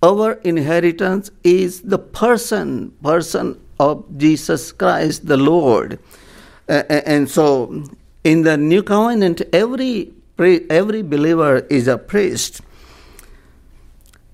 Our 0.02 0.34
inheritance 0.44 1.30
is 1.44 1.82
the 1.82 2.00
person, 2.00 2.92
person 3.04 3.62
of 3.80 4.06
Jesus 4.18 4.72
Christ 4.72 5.28
the 5.28 5.38
Lord. 5.38 6.00
Uh, 6.68 6.84
and 6.90 7.30
so 7.30 7.84
in 8.24 8.42
the 8.42 8.58
new 8.58 8.82
covenant, 8.82 9.42
every 9.54 10.12
every 10.38 11.02
believer 11.02 11.60
is 11.70 11.88
a 11.88 11.98
priest. 11.98 12.62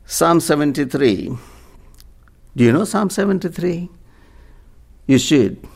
Psalm 0.06 0.40
73. 0.40 1.38
Do 2.56 2.64
you 2.64 2.72
know 2.72 2.86
Psalm 2.86 3.10
73? 3.10 3.90
You 5.08 5.18
should. 5.20 5.68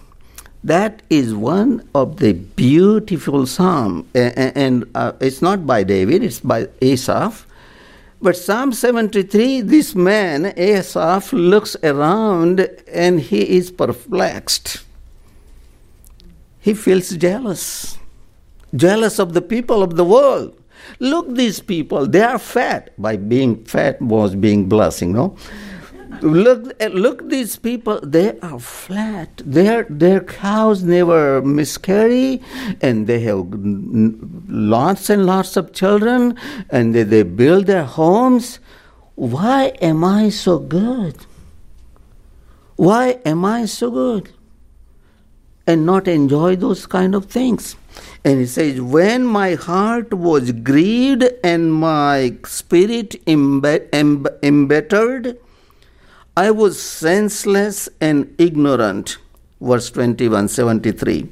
That 0.66 1.04
is 1.10 1.34
one 1.34 1.88
of 1.94 2.18
the 2.18 2.34
beautiful 2.34 3.46
psalm, 3.46 4.10
and 4.16 4.90
uh, 4.96 5.14
it's 5.22 5.42
not 5.42 5.68
by 5.68 5.84
David; 5.84 6.24
it's 6.24 6.40
by 6.40 6.68
Asaph. 6.82 7.46
But 8.20 8.36
Psalm 8.36 8.74
73, 8.74 9.62
this 9.62 9.94
man 9.94 10.54
Asaph 10.58 11.32
looks 11.34 11.76
around 11.84 12.68
and 12.92 13.20
he 13.20 13.58
is 13.58 13.70
perplexed. 13.70 14.84
He 16.60 16.74
feels 16.74 17.10
jealous 17.12 18.00
jealous 18.76 19.20
of 19.20 19.34
the 19.34 19.42
people 19.42 19.84
of 19.84 19.96
the 19.96 20.04
world. 20.04 20.58
Look, 21.00 21.34
these 21.34 21.60
people, 21.60 22.08
they 22.08 22.22
are 22.22 22.40
fat. 22.40 22.92
By 22.98 23.18
being 23.18 23.64
fat 23.66 24.02
was 24.02 24.36
being 24.36 24.70
blessing, 24.70 25.14
no? 25.14 25.38
Look, 26.24 26.74
eh, 26.80 26.90
look, 26.92 27.30
these 27.30 27.58
people, 27.58 28.00
they 28.02 28.40
are 28.40 28.60
flat. 28.60 29.42
Their, 29.46 29.86
their 29.90 30.22
cows 30.22 30.84
never 30.84 31.42
miscarry, 31.42 32.42
and 32.82 33.08
they 33.08 33.20
have 33.22 33.48
lots 34.48 35.10
and 35.10 35.26
lots 35.26 35.58
of 35.58 35.74
children, 35.74 36.38
and 36.70 36.94
they, 36.94 37.04
they 37.04 37.24
build 37.24 37.66
their 37.66 37.84
homes. 37.84 38.60
Why 39.16 39.68
am 39.82 40.04
I 40.04 40.30
so 40.30 40.60
good? 40.60 41.26
Why 42.76 43.20
am 43.26 43.46
I 43.46 43.66
so 43.66 43.92
good? 43.92 44.32
And 45.66 45.86
not 45.86 46.08
enjoy 46.08 46.58
those 46.58 46.86
kind 46.86 47.16
of 47.16 47.26
things. 47.26 47.76
And 48.24 48.40
he 48.40 48.46
says, 48.46 48.82
When 48.82 49.26
my 49.26 49.56
heart 49.56 50.14
was 50.14 50.52
grieved 50.52 51.24
and 51.44 51.74
my 51.74 52.38
spirit 52.46 53.16
embittered, 53.28 55.38
I 56.38 56.52
was 56.52 56.82
senseless 56.82 57.88
and 58.02 58.34
ignorant. 58.38 59.18
Verse 59.62 59.90
21 59.90 60.50
73. 60.50 61.30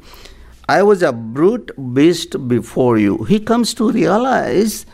I 0.70 0.82
was 0.82 1.04
a 1.04 1.12
brute 1.12 1.72
beast 1.94 2.48
before 2.48 2.98
you. 2.98 3.24
He 3.26 3.40
comes 3.40 3.74
to 3.74 3.92
realize 3.92 4.86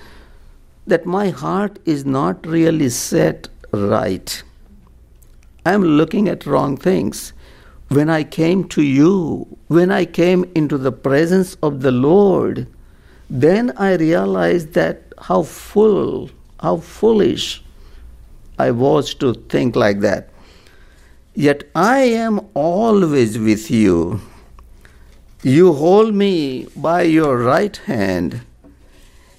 that 0.87 1.05
my 1.05 1.29
heart 1.29 1.77
is 1.85 2.05
not 2.05 2.45
really 2.47 2.89
set 2.89 3.49
right. 3.71 4.41
I'm 5.65 5.83
looking 5.83 6.27
at 6.27 6.47
wrong 6.47 6.75
things 6.75 7.33
when 7.89 8.09
I 8.09 8.23
came 8.23 8.67
to 8.69 8.83
you, 8.83 9.47
when 9.67 9.91
I 9.91 10.05
came 10.05 10.45
into 10.55 10.77
the 10.77 10.91
presence 10.91 11.55
of 11.61 11.81
the 11.81 11.91
Lord, 11.91 12.67
then 13.29 13.73
I 13.77 13.95
realized 13.95 14.73
that 14.73 15.13
how 15.19 15.43
full, 15.43 16.29
how 16.59 16.77
foolish 16.77 17.63
I 18.59 18.71
was 18.71 19.13
to 19.15 19.33
think 19.33 19.77
like 19.77 20.01
that. 20.01 20.29
Yet 21.33 21.63
I 21.73 21.99
am 21.99 22.41
always 22.53 23.39
with 23.39 23.71
you. 23.71 24.19
You 25.41 25.71
hold 25.71 26.13
me 26.13 26.67
by 26.75 27.03
your 27.03 27.37
right 27.37 27.77
hand. 27.77 28.41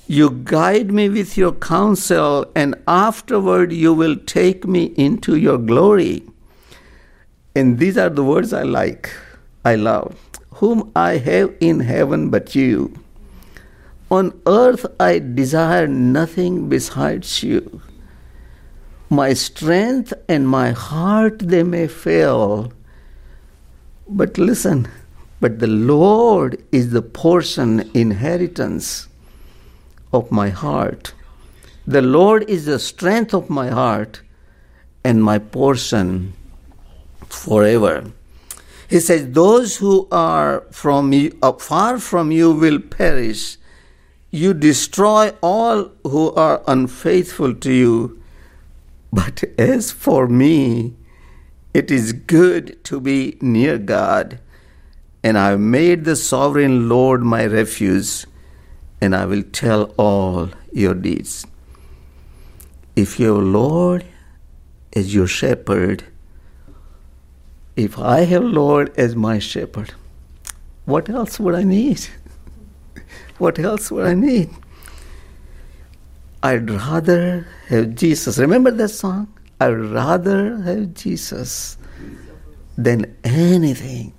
You 0.07 0.31
guide 0.45 0.91
me 0.91 1.11
with 1.11 1.37
your 1.37 1.53
counsel, 1.53 2.51
and 2.57 2.75
afterward 2.89 3.73
you 3.73 3.93
will 3.93 4.17
take 4.17 4.67
me 4.67 4.85
into 4.97 5.37
your 5.37 5.59
glory. 5.59 6.23
And 7.55 7.79
these 7.79 7.99
are 7.99 8.09
the 8.09 8.25
words 8.25 8.55
I 8.55 8.63
like, 8.63 9.11
I 9.65 9.75
love. 9.75 10.17
Whom 10.55 10.91
I 10.97 11.19
have 11.19 11.55
in 11.61 11.81
heaven 11.81 12.31
but 12.31 12.55
you. 12.55 12.95
On 14.11 14.33
earth 14.47 14.87
I 14.99 15.19
desire 15.19 15.87
nothing 15.87 16.69
besides 16.71 17.43
you. 17.43 17.83
My 19.11 19.35
strength 19.35 20.13
and 20.29 20.49
my 20.49 20.71
heart 20.71 21.41
they 21.41 21.65
may 21.65 21.89
fail. 21.89 22.73
But 24.09 24.39
listen, 24.39 24.87
but 25.41 25.59
the 25.59 25.67
Lord 25.67 26.63
is 26.71 26.93
the 26.93 27.03
portion, 27.03 27.91
inheritance 27.93 29.09
of 30.13 30.31
my 30.31 30.51
heart. 30.51 31.13
The 31.87 32.03
Lord 32.03 32.49
is 32.49 32.67
the 32.67 32.79
strength 32.79 33.35
of 33.35 33.51
my 33.51 33.69
heart 33.71 34.21
and 35.03 35.25
my 35.25 35.39
portion 35.39 36.35
forever. 37.29 38.13
He 38.89 39.01
says, 39.01 39.33
Those 39.33 39.79
who 39.79 40.07
are 40.13 40.65
from 40.71 41.13
you, 41.13 41.37
uh, 41.43 41.55
far 41.55 41.99
from 41.99 42.31
you 42.31 42.53
will 42.53 42.79
perish. 42.79 43.57
You 44.31 44.55
destroy 44.55 45.33
all 45.43 45.91
who 46.05 46.33
are 46.35 46.63
unfaithful 46.69 47.55
to 47.55 47.73
you. 47.73 48.20
But 49.13 49.45
as 49.59 49.91
for 49.91 50.29
me, 50.29 50.95
it 51.75 51.91
is 51.91 52.13
good 52.13 52.83
to 52.85 53.01
be 53.01 53.37
near 53.41 53.79
God, 53.79 54.39
and 55.23 55.37
I 55.39 55.51
have 55.51 55.61
made 55.61 56.05
the 56.05 56.17
sovereign 56.17 56.89
Lord 56.89 57.23
my 57.23 57.47
refuge, 57.47 58.27
and 59.01 59.15
I 59.15 59.27
will 59.27 59.43
tell 59.43 59.95
all 59.97 60.51
your 60.73 60.95
deeds. 60.95 61.47
If 62.97 63.19
your 63.19 63.41
Lord 63.43 64.05
is 64.93 65.15
your 65.15 65.27
shepherd, 65.27 66.05
if 67.77 67.99
I 67.99 68.21
have 68.25 68.45
Lord 68.45 68.93
as 68.97 69.15
my 69.17 69.39
shepherd, 69.39 69.95
what 70.85 71.09
else 71.09 71.39
would 71.39 71.55
I 71.55 71.63
need? 71.63 72.09
what 73.39 73.59
else 73.59 73.91
would 73.91 74.07
I 74.07 74.15
need? 74.15 74.51
I'd 76.43 76.71
rather 76.71 77.47
have 77.69 77.95
Jesus. 77.95 78.39
Remember 78.39 78.71
that 78.71 78.89
song? 78.89 79.29
I'd 79.61 79.73
rather 79.73 80.57
have 80.63 80.95
Jesus 80.95 81.77
than 82.79 83.15
anything 83.25 84.15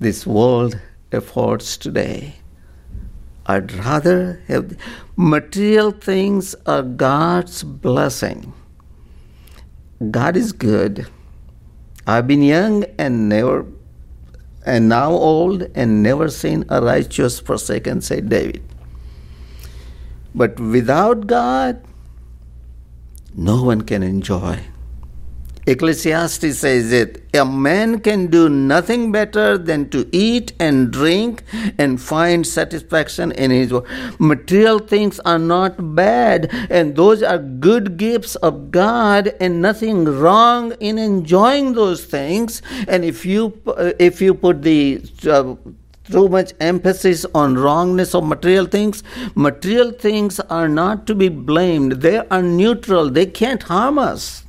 this 0.00 0.26
world 0.26 0.80
affords 1.12 1.76
today. 1.76 2.34
I'd 3.46 3.72
rather 3.72 4.42
have 4.48 4.76
material 5.14 5.92
things 5.92 6.56
are 6.66 6.82
God's 6.82 7.62
blessing. 7.62 8.52
God 10.10 10.36
is 10.36 10.50
good. 10.50 11.06
I've 12.08 12.26
been 12.26 12.42
young 12.42 12.84
and 12.98 13.28
never, 13.28 13.64
and 14.64 14.88
now 14.88 15.12
old 15.12 15.70
and 15.76 16.02
never 16.02 16.28
seen 16.28 16.64
a 16.68 16.82
righteous 16.82 17.38
forsaken, 17.38 18.00
said 18.00 18.28
David. 18.28 18.62
But 20.36 20.60
without 20.60 21.26
God, 21.26 21.82
no 23.34 23.62
one 23.64 23.80
can 23.80 24.02
enjoy 24.02 24.60
Ecclesiastes 25.68 26.60
says 26.60 26.92
it 26.92 27.24
a 27.34 27.44
man 27.44 27.98
can 27.98 28.28
do 28.28 28.48
nothing 28.48 29.10
better 29.10 29.58
than 29.58 29.88
to 29.90 30.08
eat 30.12 30.52
and 30.60 30.92
drink 30.92 31.42
and 31.76 32.00
find 32.00 32.46
satisfaction 32.46 33.32
in 33.32 33.50
his 33.50 33.72
work. 33.72 33.84
Material 34.20 34.78
things 34.78 35.18
are 35.20 35.40
not 35.40 35.96
bad, 35.96 36.48
and 36.70 36.94
those 36.94 37.20
are 37.20 37.38
good 37.38 37.96
gifts 37.96 38.36
of 38.36 38.70
God, 38.70 39.34
and 39.40 39.60
nothing 39.60 40.04
wrong 40.04 40.72
in 40.78 40.98
enjoying 40.98 41.72
those 41.72 42.04
things. 42.04 42.62
And 42.86 43.04
if 43.04 43.26
you 43.26 43.60
uh, 43.66 43.92
if 43.98 44.22
you 44.22 44.34
put 44.34 44.62
the 44.62 45.02
uh, 45.28 45.56
too 46.10 46.28
much 46.28 46.52
emphasis 46.60 47.26
on 47.34 47.56
wrongness 47.56 48.14
of 48.14 48.24
material 48.24 48.66
things. 48.66 49.02
Material 49.34 49.92
things 49.92 50.40
are 50.40 50.68
not 50.68 51.06
to 51.06 51.14
be 51.14 51.28
blamed. 51.28 51.92
They 52.02 52.18
are 52.18 52.42
neutral. 52.42 53.10
They 53.10 53.26
can't 53.26 53.62
harm 53.62 53.98
us. 53.98 54.44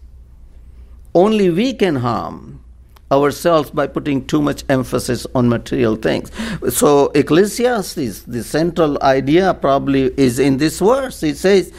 Only 1.13 1.49
we 1.49 1.73
can 1.73 1.95
harm 1.97 2.63
ourselves 3.11 3.71
by 3.71 3.87
putting 3.87 4.25
too 4.27 4.41
much 4.41 4.63
emphasis 4.69 5.25
on 5.33 5.49
material 5.49 5.95
things. 5.95 6.31
So, 6.69 7.07
Ecclesiastes, 7.15 8.23
the 8.23 8.43
central 8.43 9.01
idea 9.01 9.53
probably 9.53 10.13
is 10.17 10.39
in 10.39 10.57
this 10.57 10.79
verse. 10.79 11.23
It 11.23 11.37
says, 11.37 11.71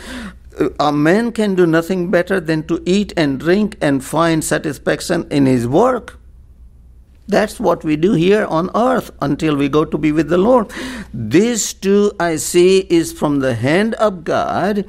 A 0.80 0.92
man 0.92 1.32
can 1.32 1.54
do 1.54 1.66
nothing 1.66 2.10
better 2.10 2.40
than 2.40 2.66
to 2.66 2.82
eat 2.86 3.12
and 3.16 3.38
drink 3.38 3.76
and 3.80 4.02
find 4.02 4.42
satisfaction 4.42 5.26
in 5.30 5.46
his 5.46 5.66
work. 5.66 6.17
That's 7.28 7.60
what 7.60 7.84
we 7.84 7.96
do 7.96 8.12
here 8.14 8.46
on 8.46 8.70
earth 8.74 9.10
until 9.20 9.54
we 9.54 9.68
go 9.68 9.84
to 9.84 9.98
be 9.98 10.12
with 10.12 10.28
the 10.28 10.38
Lord. 10.38 10.72
This 11.12 11.74
too, 11.74 12.12
I 12.18 12.36
see, 12.36 12.80
is 12.88 13.12
from 13.12 13.40
the 13.40 13.54
hand 13.54 13.94
of 13.94 14.24
God 14.24 14.86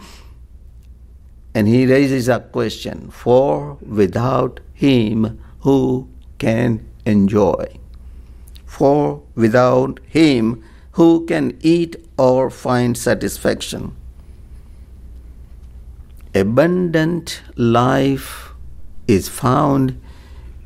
And 1.53 1.67
he 1.67 1.85
raises 1.85 2.27
a 2.29 2.39
question 2.39 3.09
For 3.09 3.77
without 3.81 4.59
him, 4.73 5.39
who 5.61 6.07
can 6.37 6.87
enjoy? 7.05 7.79
For 8.65 9.21
without 9.35 9.99
him, 10.07 10.63
who 10.91 11.25
can 11.25 11.57
eat 11.61 11.95
or 12.17 12.49
find 12.49 12.97
satisfaction? 12.97 13.95
Abundant 16.35 17.41
life 17.55 18.53
is 19.07 19.27
found 19.27 19.99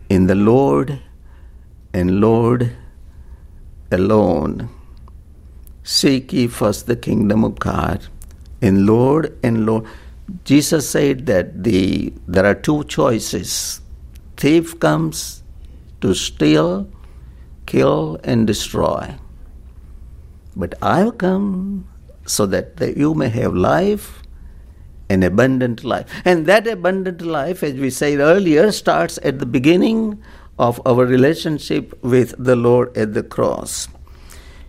in 0.09 0.27
the 0.27 0.35
Lord 0.35 0.99
and 1.93 2.19
Lord 2.19 2.75
alone. 3.91 4.69
Seek 5.83 6.33
ye 6.33 6.47
first 6.47 6.87
the 6.87 6.95
kingdom 6.95 7.43
of 7.43 7.59
God. 7.59 8.07
And 8.61 8.85
Lord 8.85 9.37
and 9.43 9.65
Lord, 9.65 9.85
Jesus 10.45 10.89
said 10.89 11.25
that 11.25 11.63
the 11.63 12.13
there 12.27 12.45
are 12.45 12.55
two 12.55 12.83
choices. 12.85 13.81
Thief 14.37 14.79
comes 14.79 15.43
to 16.01 16.13
steal, 16.13 16.89
kill, 17.65 18.19
and 18.23 18.47
destroy. 18.47 19.15
But 20.55 20.75
I 20.81 20.99
have 20.99 21.17
come 21.17 21.87
so 22.25 22.45
that 22.47 22.79
you 22.95 23.13
may 23.13 23.29
have 23.29 23.53
life, 23.53 24.23
an 25.09 25.23
abundant 25.23 25.83
life. 25.83 26.09
And 26.23 26.45
that 26.45 26.67
abundant 26.67 27.21
life, 27.21 27.63
as 27.63 27.73
we 27.73 27.89
said 27.89 28.19
earlier, 28.19 28.71
starts 28.71 29.19
at 29.23 29.39
the 29.39 29.45
beginning 29.45 30.21
of 30.59 30.81
our 30.85 31.05
relationship 31.05 31.93
with 32.03 32.35
the 32.37 32.55
Lord 32.55 32.95
at 32.97 33.13
the 33.13 33.23
cross. 33.23 33.87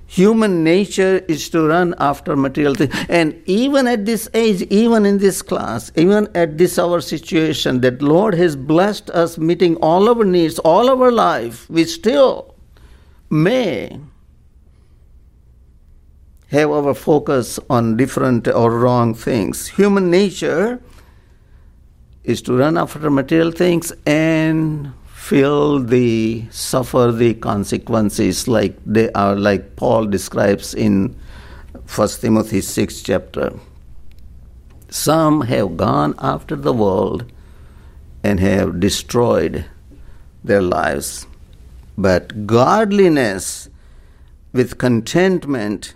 Human 0.07 0.63
nature 0.63 1.25
is 1.27 1.49
to 1.51 1.67
run 1.67 1.95
after 1.99 2.37
material 2.37 2.75
things. 2.75 2.95
And 3.09 3.43
even 3.47 3.89
at 3.89 4.07
this 4.07 4.29
age, 4.33 4.63
even 4.71 5.05
in 5.07 5.19
this 5.19 5.43
class, 5.43 5.91
even 5.97 6.29
at 6.37 6.57
this 6.57 6.79
our 6.79 7.01
situation, 7.01 7.81
that 7.81 8.01
Lord 8.01 8.35
has 8.35 8.55
blessed 8.55 9.11
us 9.11 9.39
meeting 9.39 9.77
all 9.77 10.09
our 10.09 10.25
needs, 10.25 10.61
all 10.61 10.89
our 10.89 11.11
life, 11.11 11.69
we 11.69 11.85
still 11.85 12.55
may 13.29 13.99
have 16.51 16.71
our 16.71 16.95
focus 16.95 17.59
on 17.69 17.97
different 17.97 18.47
or 18.47 18.79
wrong 18.79 19.15
things. 19.15 19.67
Human 19.67 20.13
nature 20.13 20.81
is 22.23 22.41
to 22.43 22.57
run 22.57 22.79
after 22.79 23.11
material 23.11 23.51
things 23.51 23.93
and 24.07 24.93
feel 25.25 25.79
the 25.79 26.45
suffer 26.51 27.11
the 27.11 27.33
consequences 27.33 28.47
like 28.47 28.77
they 28.85 29.11
are 29.13 29.35
like 29.35 29.75
Paul 29.75 30.05
describes 30.05 30.75
in 30.75 31.17
First 31.87 32.21
Timothy 32.21 32.61
six 32.61 33.01
chapter. 33.01 33.59
Some 34.91 35.41
have 35.53 35.79
gone 35.79 36.15
after 36.19 36.57
the 36.57 36.75
world 36.75 37.25
and 38.23 38.39
have 38.39 38.81
destroyed 38.81 39.65
their 40.45 40.61
lives. 40.61 41.27
But 41.97 42.47
godliness 42.47 43.71
with 44.53 44.77
contentment 44.77 45.95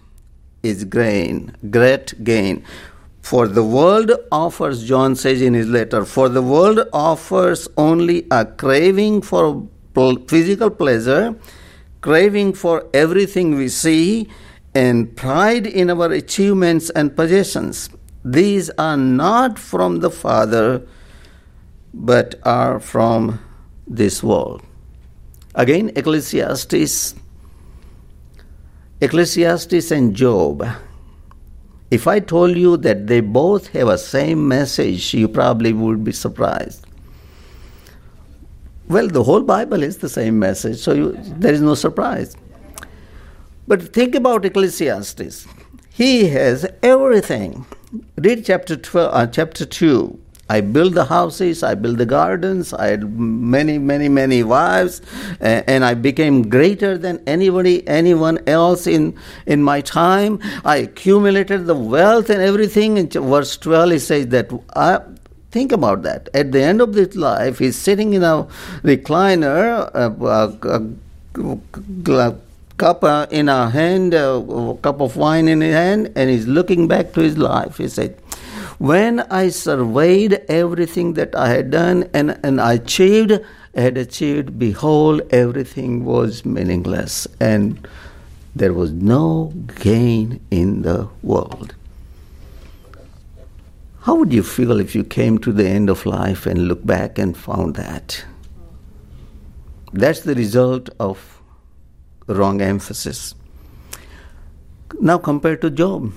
is 0.62 0.84
gain, 0.84 1.54
great 1.70 2.24
gain. 2.24 2.64
For 3.28 3.46
the 3.46 3.62
world 3.62 4.10
offers, 4.32 4.88
John 4.88 5.14
says 5.14 5.42
in 5.42 5.52
his 5.52 5.68
letter, 5.68 6.06
for 6.06 6.30
the 6.30 6.40
world 6.40 6.88
offers 6.94 7.68
only 7.76 8.26
a 8.30 8.46
craving 8.46 9.20
for 9.20 9.68
physical 10.26 10.70
pleasure, 10.70 11.36
craving 12.00 12.54
for 12.54 12.86
everything 12.94 13.54
we 13.54 13.68
see, 13.68 14.30
and 14.74 15.14
pride 15.14 15.66
in 15.66 15.90
our 15.90 16.10
achievements 16.10 16.88
and 16.88 17.14
possessions. 17.14 17.90
These 18.24 18.70
are 18.78 18.96
not 18.96 19.58
from 19.58 20.00
the 20.00 20.10
Father, 20.10 20.80
but 21.92 22.36
are 22.44 22.80
from 22.80 23.40
this 23.86 24.22
world. 24.22 24.62
Again, 25.54 25.92
Ecclesiastes, 25.94 27.14
Ecclesiastes 29.02 29.90
and 29.90 30.16
Job 30.16 30.66
if 31.90 32.06
I 32.06 32.20
told 32.20 32.56
you 32.56 32.76
that 32.78 33.06
they 33.06 33.20
both 33.20 33.68
have 33.68 33.88
a 33.88 33.98
same 33.98 34.46
message, 34.46 35.14
you 35.14 35.28
probably 35.28 35.72
would 35.72 36.04
be 36.04 36.12
surprised. 36.12 36.86
Well, 38.88 39.08
the 39.08 39.22
whole 39.22 39.42
Bible 39.42 39.82
is 39.82 39.98
the 39.98 40.08
same 40.08 40.38
message, 40.38 40.78
so 40.78 40.92
you, 40.92 41.12
there 41.22 41.52
is 41.52 41.60
no 41.60 41.74
surprise. 41.74 42.36
But 43.66 43.92
think 43.92 44.14
about 44.14 44.44
Ecclesiastes. 44.44 45.46
He 45.90 46.28
has 46.28 46.66
everything. 46.82 47.66
Read 48.16 48.44
chapter 48.44 48.76
12, 48.76 49.14
uh, 49.14 49.26
chapter 49.26 49.66
2. 49.66 50.18
I 50.48 50.60
built 50.60 50.94
the 50.94 51.04
houses, 51.04 51.62
I 51.62 51.74
built 51.74 51.98
the 51.98 52.06
gardens, 52.06 52.72
I 52.72 52.86
had 52.86 53.18
many, 53.18 53.78
many, 53.78 54.08
many 54.08 54.42
wives, 54.42 55.02
uh, 55.40 55.62
and 55.66 55.84
I 55.84 55.94
became 55.94 56.48
greater 56.48 56.96
than 56.96 57.22
anybody, 57.26 57.86
anyone 57.86 58.38
else 58.46 58.86
in, 58.86 59.14
in 59.46 59.62
my 59.62 59.80
time. 59.80 60.40
I 60.64 60.76
accumulated 60.78 61.66
the 61.66 61.74
wealth 61.74 62.30
and 62.30 62.40
everything. 62.40 62.96
In 62.96 63.08
verse 63.08 63.56
12, 63.58 63.90
he 63.90 63.98
says 63.98 64.26
that 64.28 64.50
I, 64.74 65.00
Think 65.50 65.72
about 65.72 66.02
that. 66.02 66.28
At 66.34 66.52
the 66.52 66.60
end 66.60 66.82
of 66.82 66.92
his 66.92 67.16
life, 67.16 67.58
he's 67.58 67.74
sitting 67.74 68.12
in 68.12 68.22
a 68.22 68.46
recliner, 68.82 69.90
a, 69.94 70.12
a, 70.22 70.52
a 72.12 72.36
cup 72.76 73.02
uh, 73.02 73.26
in 73.30 73.48
a 73.48 73.70
hand, 73.70 74.12
a 74.12 74.76
cup 74.82 75.00
of 75.00 75.16
wine 75.16 75.48
in 75.48 75.62
his 75.62 75.74
hand, 75.74 76.12
and 76.14 76.28
he's 76.28 76.46
looking 76.46 76.86
back 76.86 77.14
to 77.14 77.20
his 77.20 77.38
life. 77.38 77.78
He 77.78 77.88
said, 77.88 78.18
when 78.78 79.20
I 79.20 79.48
surveyed 79.48 80.34
everything 80.48 81.14
that 81.14 81.34
I 81.34 81.48
had 81.48 81.70
done 81.70 82.08
and, 82.14 82.38
and 82.42 82.60
I 82.60 82.74
achieved, 82.74 83.40
had 83.74 83.98
achieved, 83.98 84.58
behold, 84.58 85.22
everything 85.30 86.04
was 86.04 86.44
meaningless 86.44 87.26
and 87.40 87.86
there 88.54 88.72
was 88.72 88.92
no 88.92 89.52
gain 89.80 90.40
in 90.50 90.82
the 90.82 91.08
world. 91.22 91.74
How 94.00 94.14
would 94.14 94.32
you 94.32 94.42
feel 94.42 94.80
if 94.80 94.94
you 94.94 95.04
came 95.04 95.38
to 95.38 95.52
the 95.52 95.66
end 95.68 95.90
of 95.90 96.06
life 96.06 96.46
and 96.46 96.66
look 96.66 96.84
back 96.86 97.18
and 97.18 97.36
found 97.36 97.74
that? 97.76 98.24
That's 99.92 100.20
the 100.20 100.34
result 100.34 100.88
of 101.00 101.42
wrong 102.26 102.60
emphasis. 102.60 103.34
Now, 105.00 105.18
compared 105.18 105.60
to 105.62 105.70
Job. 105.70 106.12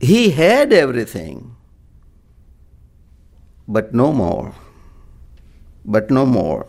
He 0.00 0.30
had 0.30 0.72
everything, 0.72 1.54
but 3.68 3.92
no 3.94 4.12
more. 4.12 4.54
But 5.84 6.10
no 6.10 6.24
more. 6.24 6.66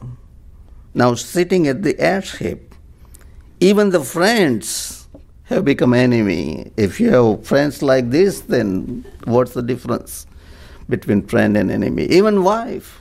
Now, 0.93 1.15
sitting 1.15 1.67
at 1.67 1.83
the 1.83 1.99
ash 2.01 2.37
heap, 2.37 2.75
even 3.61 3.91
the 3.91 4.01
friends 4.01 5.07
have 5.43 5.63
become 5.63 5.93
enemy. 5.93 6.71
If 6.75 6.99
you 6.99 7.11
have 7.11 7.45
friends 7.45 7.81
like 7.81 8.09
this, 8.09 8.41
then 8.41 9.05
what's 9.23 9.53
the 9.53 9.61
difference 9.61 10.27
between 10.89 11.27
friend 11.27 11.55
and 11.55 11.71
enemy? 11.71 12.05
Even 12.05 12.43
wife. 12.43 13.00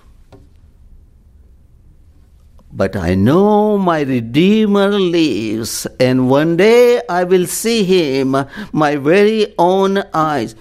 But 2.73 2.95
I 2.95 3.15
know 3.17 3.77
my 3.79 4.03
Redeemer 4.03 4.91
lives, 4.91 5.87
and 5.99 6.31
one 6.31 6.57
day 6.57 7.03
I 7.09 7.25
will 7.25 7.47
see 7.47 7.83
him, 7.83 8.37
my 8.73 8.97
very 8.97 9.55
own 9.59 10.05
eyes. 10.15 10.55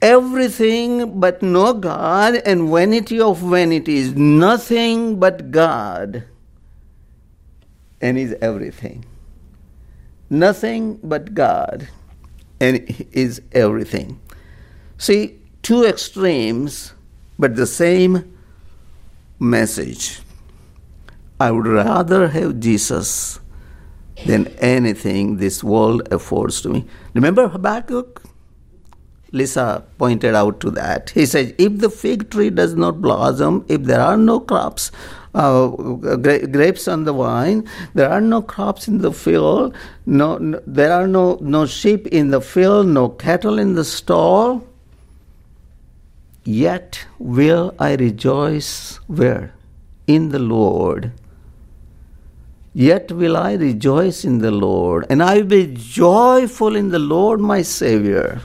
Everything 0.00 1.20
but 1.20 1.42
no 1.42 1.74
God, 1.74 2.36
and 2.46 2.70
vanity 2.70 3.20
of 3.20 3.38
vanities, 3.38 4.14
nothing 4.14 5.20
but 5.20 5.50
God. 5.50 6.24
And 8.00 8.18
is 8.18 8.34
everything. 8.40 9.04
Nothing 10.30 10.98
but 11.04 11.34
God, 11.34 11.88
and 12.58 13.06
is 13.12 13.42
everything. 13.52 14.18
See, 14.96 15.38
two 15.62 15.84
extremes, 15.84 16.94
but 17.38 17.54
the 17.54 17.66
same 17.66 18.36
message. 19.38 20.20
I 21.42 21.50
would 21.50 21.66
rather 21.66 22.28
have 22.28 22.60
Jesus 22.60 23.40
than 24.26 24.46
anything 24.58 25.38
this 25.38 25.64
world 25.64 26.06
affords 26.12 26.60
to 26.62 26.68
me. 26.68 26.84
Remember 27.14 27.48
Habakkuk? 27.48 28.22
Lisa 29.32 29.82
pointed 29.98 30.36
out 30.36 30.60
to 30.60 30.70
that. 30.70 31.10
He 31.10 31.26
said, 31.26 31.54
If 31.58 31.78
the 31.78 31.90
fig 31.90 32.30
tree 32.30 32.50
does 32.50 32.76
not 32.76 33.00
blossom, 33.00 33.64
if 33.68 33.82
there 33.82 34.00
are 34.00 34.16
no 34.16 34.38
crops, 34.38 34.92
uh, 35.34 35.68
gra- 35.68 36.46
grapes 36.46 36.86
on 36.86 37.04
the 37.04 37.12
vine, 37.12 37.66
there 37.94 38.10
are 38.10 38.20
no 38.20 38.42
crops 38.42 38.86
in 38.86 38.98
the 38.98 39.12
field, 39.12 39.74
no, 40.06 40.36
no, 40.38 40.60
there 40.64 40.92
are 40.92 41.08
no, 41.08 41.38
no 41.40 41.66
sheep 41.66 42.06
in 42.08 42.30
the 42.30 42.40
field, 42.42 42.86
no 42.86 43.08
cattle 43.08 43.58
in 43.58 43.74
the 43.74 43.84
stall, 43.84 44.64
yet 46.44 47.04
will 47.18 47.74
I 47.80 47.96
rejoice 47.96 49.00
where? 49.08 49.54
In 50.06 50.28
the 50.28 50.38
Lord 50.38 51.12
Yet 52.74 53.12
will 53.12 53.36
I 53.36 53.54
rejoice 53.54 54.24
in 54.24 54.38
the 54.38 54.50
Lord, 54.50 55.06
and 55.10 55.22
I 55.22 55.38
will 55.38 55.44
be 55.44 55.74
joyful 55.74 56.74
in 56.74 56.88
the 56.88 56.98
Lord 56.98 57.40
my 57.40 57.60
Savior. 57.62 58.42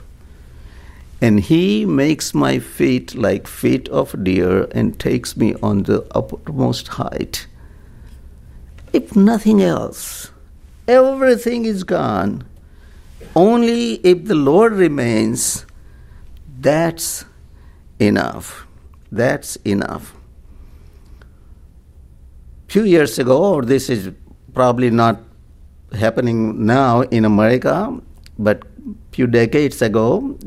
And 1.20 1.40
he 1.40 1.86
makes 1.86 2.34
my 2.34 2.58
feet 2.58 3.14
like 3.14 3.48
feet 3.48 3.88
of 3.88 4.22
deer 4.22 4.68
and 4.72 5.00
takes 5.00 5.36
me 5.36 5.54
on 5.62 5.84
the 5.84 6.06
uppermost 6.14 6.88
height. 6.88 7.46
If 8.92 9.16
nothing 9.16 9.62
else, 9.62 10.30
everything 10.86 11.64
is 11.64 11.82
gone. 11.82 12.44
Only 13.34 13.94
if 14.04 14.26
the 14.26 14.34
Lord 14.34 14.72
remains, 14.74 15.64
that's 16.60 17.24
enough. 17.98 18.66
That's 19.10 19.56
enough. 19.64 20.17
Few 22.68 22.84
years 22.84 23.18
ago, 23.18 23.54
or 23.54 23.62
this 23.62 23.88
is 23.88 24.10
probably 24.52 24.90
not 24.90 25.22
happening 25.92 26.66
now 26.66 27.00
in 27.00 27.24
America, 27.24 27.98
but 28.38 28.62
few 29.10 29.26
decades 29.26 29.80
ago, 29.80 30.38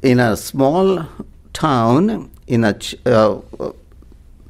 in 0.00 0.18
a 0.18 0.38
small 0.38 1.04
town, 1.52 2.30
in 2.46 2.64
a 2.64 2.74
uh, 3.04 3.40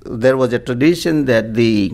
there 0.07 0.37
was 0.37 0.53
a 0.53 0.61
tradition 0.61 1.25
that 1.25 1.55
the 1.55 1.93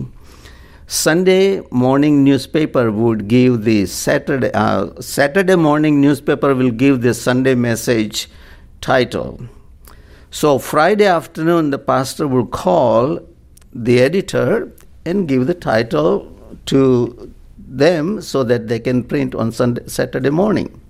Sunday 0.85 1.61
morning 1.71 2.23
newspaper 2.23 2.91
would 2.91 3.27
give 3.27 3.63
the 3.63 3.87
Saturday 3.87 4.51
uh, 4.53 5.01
Saturday 5.01 5.55
morning 5.55 5.99
newspaper 5.99 6.53
will 6.53 6.69
give 6.69 7.01
the 7.01 7.15
Sunday 7.15 7.55
message 7.55 8.29
title. 8.81 9.39
So 10.29 10.59
Friday 10.59 11.05
afternoon 11.05 11.71
the 11.71 11.79
pastor 11.79 12.27
would 12.27 12.51
call 12.51 13.19
the 13.75 14.01
editor 14.01 14.71
and 15.05 15.27
give 15.27 15.47
the 15.47 15.53
title 15.53 16.31
to 16.65 17.33
them 17.57 18.21
so 18.21 18.43
that 18.43 18.69
they 18.69 18.79
can 18.79 19.03
print 19.03 19.35
on 19.35 19.51
Sunday, 19.51 19.83
Saturday 19.85 20.29
morning. 20.29 20.81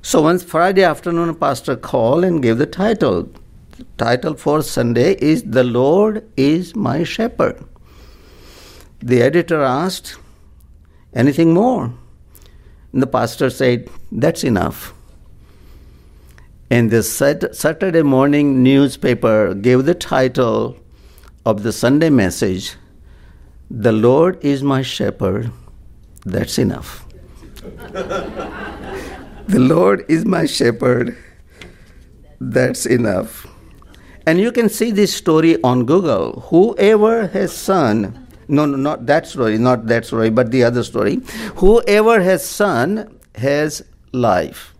So 0.00 0.22
once 0.22 0.42
Friday 0.42 0.82
afternoon 0.82 1.28
a 1.28 1.34
pastor 1.34 1.76
called 1.76 2.24
and 2.24 2.42
gave 2.42 2.56
the 2.56 2.66
title. 2.66 3.28
The 3.76 3.84
title 3.98 4.34
for 4.34 4.62
Sunday 4.62 5.16
is 5.20 5.42
The 5.42 5.64
Lord 5.64 6.26
is 6.36 6.74
my 6.74 7.04
shepherd. 7.04 7.62
The 9.00 9.22
editor 9.22 9.62
asked, 9.62 10.16
Anything 11.14 11.52
more? 11.52 11.92
And 12.92 13.02
the 13.02 13.06
pastor 13.06 13.50
said, 13.50 13.90
That's 14.10 14.44
enough. 14.44 14.94
And 16.70 16.90
the 16.90 17.02
Saturday 17.02 18.02
morning 18.02 18.62
newspaper 18.62 19.54
gave 19.54 19.84
the 19.84 19.94
title 19.94 20.76
of 21.48 21.62
the 21.62 21.72
Sunday 21.72 22.10
message, 22.10 22.74
The 23.70 23.90
Lord 23.90 24.38
is 24.44 24.62
my 24.62 24.82
shepherd. 24.82 25.50
That's 26.26 26.58
enough. 26.58 27.06
the 29.48 29.58
Lord 29.58 30.04
is 30.10 30.26
my 30.26 30.44
shepherd. 30.44 31.16
That's 32.38 32.84
enough. 32.84 33.46
And 34.26 34.38
you 34.38 34.52
can 34.52 34.68
see 34.68 34.90
this 34.90 35.14
story 35.14 35.56
on 35.62 35.86
Google. 35.86 36.40
Whoever 36.50 37.28
has 37.28 37.56
son, 37.56 38.28
no, 38.46 38.66
no, 38.66 38.76
not 38.76 39.06
that 39.06 39.26
story, 39.26 39.56
not 39.56 39.86
that 39.86 40.04
story, 40.04 40.28
but 40.28 40.50
the 40.50 40.64
other 40.64 40.82
story. 40.82 41.22
Whoever 41.56 42.20
has 42.20 42.44
son 42.44 43.18
has 43.36 43.82
life. 44.12 44.74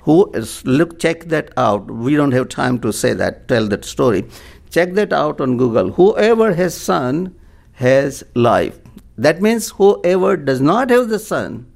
Who 0.00 0.30
is, 0.32 0.66
look, 0.66 0.98
check 0.98 1.24
that 1.36 1.50
out. 1.56 1.90
We 1.90 2.14
don't 2.14 2.32
have 2.32 2.50
time 2.50 2.78
to 2.80 2.92
say 2.92 3.14
that, 3.14 3.48
tell 3.48 3.68
that 3.68 3.86
story. 3.86 4.26
Check 4.72 4.94
that 4.94 5.12
out 5.12 5.40
on 5.40 5.56
Google. 5.58 5.92
Whoever 5.92 6.54
has 6.54 6.74
son 6.74 7.34
has 7.72 8.24
life. 8.34 8.78
That 9.16 9.40
means 9.40 9.70
whoever 9.70 10.36
does 10.36 10.60
not 10.60 10.90
have 10.90 11.08
the 11.08 11.18
son 11.18 11.66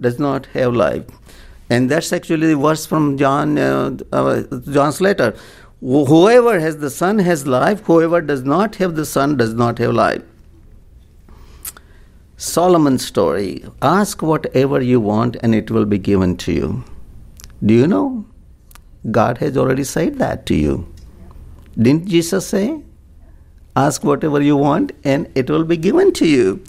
does 0.00 0.18
not 0.18 0.46
have 0.46 0.74
life. 0.74 1.04
And 1.70 1.90
that's 1.90 2.12
actually 2.12 2.46
the 2.46 2.56
verse 2.56 2.86
from 2.86 3.18
John, 3.18 3.58
uh, 3.58 3.96
uh, 4.12 4.42
John's 4.70 5.00
letter. 5.00 5.34
Whoever 5.80 6.58
has 6.58 6.78
the 6.78 6.90
Son 6.90 7.20
has 7.20 7.46
life, 7.46 7.80
whoever 7.84 8.20
does 8.20 8.42
not 8.42 8.76
have 8.76 8.96
the 8.96 9.06
Son 9.06 9.36
does 9.36 9.54
not 9.54 9.78
have 9.78 9.92
life. 9.92 10.22
Solomon's 12.36 13.06
story 13.06 13.64
ask 13.80 14.20
whatever 14.22 14.80
you 14.80 15.00
want 15.00 15.36
and 15.40 15.54
it 15.54 15.70
will 15.70 15.84
be 15.84 15.98
given 15.98 16.36
to 16.38 16.52
you. 16.52 16.84
Do 17.64 17.74
you 17.74 17.86
know? 17.86 18.26
God 19.10 19.38
has 19.38 19.56
already 19.56 19.84
said 19.84 20.18
that 20.18 20.46
to 20.46 20.54
you. 20.56 20.92
Didn't 21.80 22.08
Jesus 22.08 22.46
say? 22.48 22.82
Ask 23.76 24.02
whatever 24.02 24.40
you 24.42 24.56
want 24.56 24.92
and 25.04 25.30
it 25.34 25.48
will 25.48 25.64
be 25.64 25.76
given 25.76 26.12
to 26.14 26.26
you. 26.26 26.64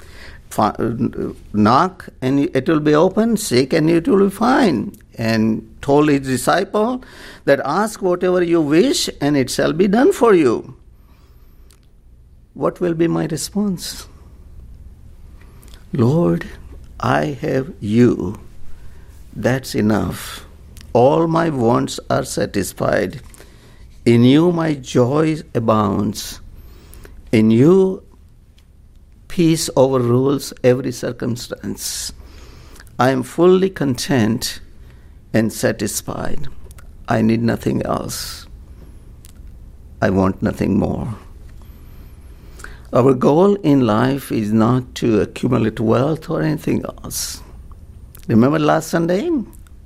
Knock 1.54 2.10
and 2.22 2.40
it 2.56 2.68
will 2.68 2.80
be 2.80 2.94
open, 2.94 3.38
seek 3.38 3.74
and 3.74 3.90
it 3.90 4.08
will 4.08 4.30
be. 4.30 4.92
And 5.18 5.78
told 5.82 6.10
his 6.10 6.22
disciple 6.22 7.04
that 7.46 7.60
ask 7.66 8.02
whatever 8.02 8.44
you 8.44 8.62
wish 8.62 9.10
and 9.20 9.36
it 9.36 9.50
shall 9.50 9.74
be 9.74 9.88
done 9.88 10.14
for 10.14 10.34
you. 10.34 10.76
What 12.54 12.80
will 12.80 12.94
be 12.94 13.08
my 13.08 13.26
response? 13.26 14.08
Lord, 15.92 16.48
I 17.00 17.26
have 17.42 17.74
you. 17.80 18.40
That's 19.36 19.76
enough. 19.76 20.46
All 20.94 21.28
my 21.28 21.50
wants 21.50 22.00
are 22.10 22.24
satisfied. 22.24 23.22
In 24.06 24.24
you 24.24 24.52
my 24.52 24.76
joy 24.76 25.38
abounds. 25.54 26.40
In 27.32 27.52
you 27.52 28.04
peace 29.28 29.70
overrules 29.76 30.54
every 30.64 30.92
circumstance. 30.92 32.14
I 32.98 33.12
am 33.12 33.24
fully 33.24 33.70
content 33.70 34.62
and 35.34 35.52
satisfied. 35.52 36.48
I 37.08 37.22
need 37.22 37.42
nothing 37.42 37.82
else. 37.84 38.48
I 40.02 40.10
want 40.10 40.42
nothing 40.42 40.80
more. 40.80 41.16
Our 42.94 43.14
goal 43.14 43.56
in 43.56 43.86
life 43.86 44.32
is 44.32 44.52
not 44.52 44.96
to 44.96 45.22
accumulate 45.22 45.80
wealth 45.80 46.30
or 46.30 46.42
anything 46.42 46.84
else. 46.86 47.42
Remember 48.28 48.60
last 48.60 48.90
Sunday? 48.90 49.30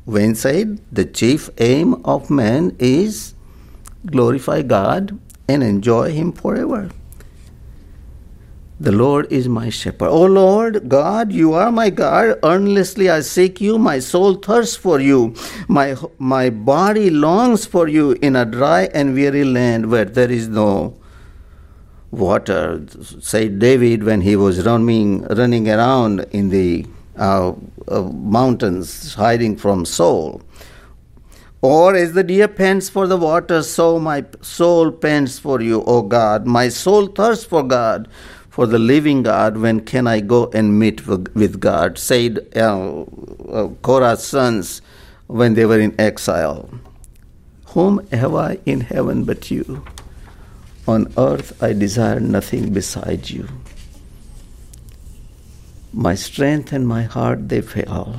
Wayne 0.06 0.36
said 0.36 0.80
the 0.92 1.06
chief 1.06 1.50
aim 1.58 1.96
of 2.06 2.30
man 2.30 2.76
is 2.80 3.34
glorify 4.06 4.62
God 4.62 5.20
and 5.48 5.64
enjoy 5.64 6.12
Him 6.12 6.32
forever. 6.32 6.90
The 8.80 8.92
Lord 8.92 9.32
is 9.32 9.48
my 9.48 9.70
shepherd. 9.70 10.10
O 10.10 10.26
Lord 10.26 10.90
God, 10.90 11.32
you 11.32 11.54
are 11.54 11.72
my 11.72 11.90
God. 11.90 12.38
Earnestly 12.44 13.10
I 13.10 13.22
seek 13.22 13.62
you. 13.62 13.78
My 13.78 14.00
soul 14.00 14.36
thirsts 14.36 14.76
for 14.76 15.00
you. 15.00 15.36
My, 15.70 15.96
my 16.18 16.50
body 16.50 17.10
longs 17.10 17.66
for 17.66 17.88
you 17.88 18.12
in 18.22 18.36
a 18.36 18.44
dry 18.44 18.90
and 18.94 19.14
weary 19.14 19.46
land 19.46 19.90
where 19.90 20.06
there 20.06 20.30
is 20.30 20.50
no 20.50 20.98
water. 22.12 22.86
Said 23.22 23.60
David 23.60 24.04
when 24.04 24.20
he 24.20 24.36
was 24.36 24.66
running, 24.66 25.22
running 25.28 25.70
around 25.70 26.26
in 26.32 26.50
the 26.50 26.86
uh, 27.16 27.54
uh, 27.88 28.02
mountains, 28.02 29.14
hiding 29.14 29.56
from 29.56 29.86
Saul. 29.86 30.42
Or 31.64 31.96
as 31.96 32.12
the 32.12 32.26
deer 32.26 32.50
pants 32.50 32.90
for 32.90 33.08
the 33.08 33.16
water, 33.16 33.64
so 33.64 33.98
my 33.98 34.26
soul 34.42 34.92
pants 34.92 35.40
for 35.40 35.62
you, 35.62 35.82
O 35.84 36.02
God. 36.02 36.46
My 36.46 36.68
soul 36.68 37.08
thirsts 37.08 37.46
for 37.46 37.64
God 37.64 38.10
for 38.50 38.68
the 38.68 38.78
living 38.78 39.24
God, 39.24 39.56
when 39.58 39.80
can 39.80 40.06
I 40.06 40.20
go 40.20 40.52
and 40.54 40.78
meet 40.78 41.08
with 41.08 41.62
God? 41.62 41.98
Said 41.98 42.46
uh, 42.54 43.04
uh, 43.04 43.70
Korah's 43.82 44.26
sons 44.26 44.82
when 45.28 45.54
they 45.54 45.66
were 45.66 45.80
in 45.80 45.96
exile. 45.98 46.70
Whom 47.68 48.06
have 48.08 48.36
I 48.36 48.60
in 48.66 48.82
heaven 48.82 49.24
but 49.24 49.50
you? 49.50 49.86
On 50.86 51.12
earth 51.18 51.64
I 51.64 51.72
desire 51.72 52.20
nothing 52.20 52.74
beside 52.74 53.30
you. 53.30 53.48
My 55.94 56.16
strength 56.16 56.74
and 56.74 56.86
my 56.86 57.04
heart 57.04 57.48
they 57.48 57.62
fail, 57.62 58.18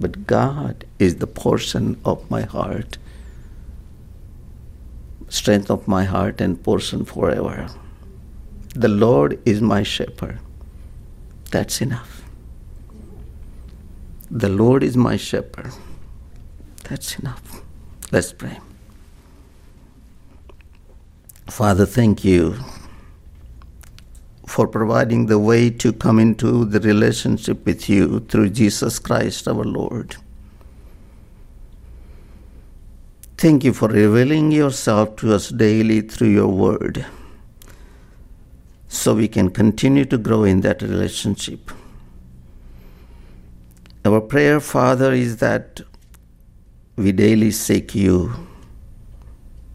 but 0.00 0.26
God 0.26 0.84
is 0.98 1.16
the 1.16 1.26
portion 1.26 2.00
of 2.04 2.28
my 2.30 2.42
heart, 2.42 2.98
strength 5.28 5.70
of 5.70 5.86
my 5.86 6.04
heart 6.04 6.40
and 6.40 6.62
portion 6.62 7.04
forever. 7.04 7.68
The 8.74 8.88
Lord 8.88 9.40
is 9.46 9.60
my 9.60 9.82
shepherd. 9.82 10.38
That's 11.50 11.80
enough. 11.80 12.22
The 14.30 14.48
Lord 14.48 14.82
is 14.82 14.96
my 14.96 15.16
shepherd. 15.16 15.72
That's 16.84 17.18
enough. 17.18 17.62
Let's 18.10 18.32
pray. 18.32 18.58
Father, 21.48 21.86
thank 21.86 22.24
you 22.24 22.56
for 24.46 24.66
providing 24.68 25.26
the 25.26 25.38
way 25.38 25.70
to 25.70 25.92
come 25.92 26.18
into 26.18 26.64
the 26.64 26.80
relationship 26.80 27.64
with 27.64 27.88
you 27.88 28.20
through 28.20 28.50
Jesus 28.50 28.98
Christ 28.98 29.48
our 29.48 29.64
Lord. 29.64 30.16
Thank 33.36 33.64
you 33.64 33.72
for 33.72 33.88
revealing 33.88 34.52
yourself 34.52 35.16
to 35.16 35.34
us 35.34 35.48
daily 35.48 36.00
through 36.00 36.28
your 36.28 36.48
word 36.48 37.04
so 38.88 39.14
we 39.14 39.28
can 39.28 39.50
continue 39.50 40.04
to 40.04 40.16
grow 40.16 40.44
in 40.44 40.60
that 40.60 40.80
relationship. 40.80 41.70
Our 44.04 44.20
prayer, 44.20 44.60
Father, 44.60 45.12
is 45.12 45.38
that 45.38 45.80
we 46.96 47.10
daily 47.10 47.50
seek 47.50 47.94
you. 47.94 48.32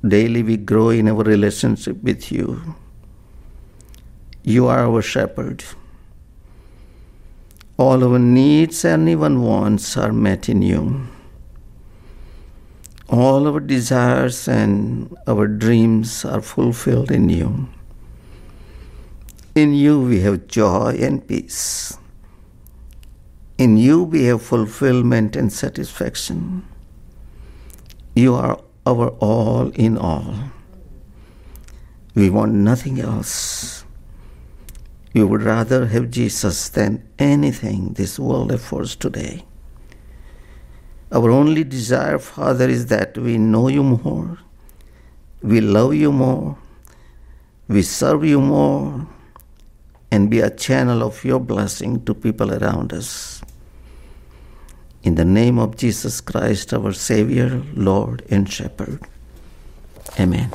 Daily 0.08 0.42
we 0.42 0.56
grow 0.56 0.90
in 0.90 1.10
our 1.10 1.24
relationship 1.24 2.02
with 2.02 2.32
you. 2.32 2.76
You 4.50 4.66
are 4.66 4.80
our 4.90 5.04
shepherd. 5.04 5.64
All 7.78 8.04
our 8.04 8.18
needs 8.18 8.84
and 8.84 9.08
even 9.08 9.44
wants 9.44 9.96
are 9.96 10.12
met 10.12 10.50
in 10.50 10.64
you. 10.64 11.06
All 13.10 13.46
our 13.46 13.60
desires 13.60 14.48
and 14.48 15.16
our 15.28 15.46
dreams 15.46 16.26
are 16.26 16.42
fulfilled 16.42 17.12
in 17.12 17.30
you. 17.30 17.70
In 19.54 19.76
you 19.76 20.02
we 20.02 20.22
have 20.22 20.48
joy 20.48 20.98
and 21.00 21.22
peace. 21.28 21.96
In 23.60 23.78
you 23.78 24.02
we 24.02 24.24
have 24.24 24.42
fulfillment 24.42 25.36
and 25.36 25.54
satisfaction. 25.54 26.66
You 28.16 28.34
are 28.34 28.60
our 28.88 29.10
all 29.22 29.70
in 29.76 29.96
all. 29.96 30.34
We 32.16 32.32
want 32.32 32.54
nothing 32.54 33.00
else. 33.00 33.79
We 35.14 35.24
would 35.24 35.42
rather 35.42 35.88
have 35.88 36.12
Jesus 36.12 36.70
than 36.70 37.08
anything 37.18 37.94
this 37.94 38.20
world 38.20 38.52
affords 38.52 38.96
today. 38.96 39.44
Our 41.12 41.32
only 41.32 41.64
desire, 41.64 42.20
Father, 42.20 42.70
is 42.70 42.86
that 42.88 43.18
we 43.18 43.38
know 43.38 43.68
you 43.68 43.84
more, 43.84 44.38
we 45.42 45.62
love 45.62 45.96
you 45.96 46.12
more, 46.12 46.58
we 47.68 47.82
serve 47.82 48.24
you 48.26 48.40
more, 48.40 49.08
and 50.12 50.30
be 50.30 50.40
a 50.40 50.50
channel 50.50 51.02
of 51.02 51.24
your 51.24 51.40
blessing 51.40 52.06
to 52.06 52.14
people 52.14 52.54
around 52.54 52.94
us. 52.94 53.42
In 55.02 55.16
the 55.16 55.26
name 55.26 55.58
of 55.58 55.78
Jesus 55.78 56.22
Christ, 56.22 56.74
our 56.74 56.94
Savior, 56.94 57.64
Lord, 57.74 58.24
and 58.30 58.52
Shepherd. 58.52 59.02
Amen. 60.20 60.52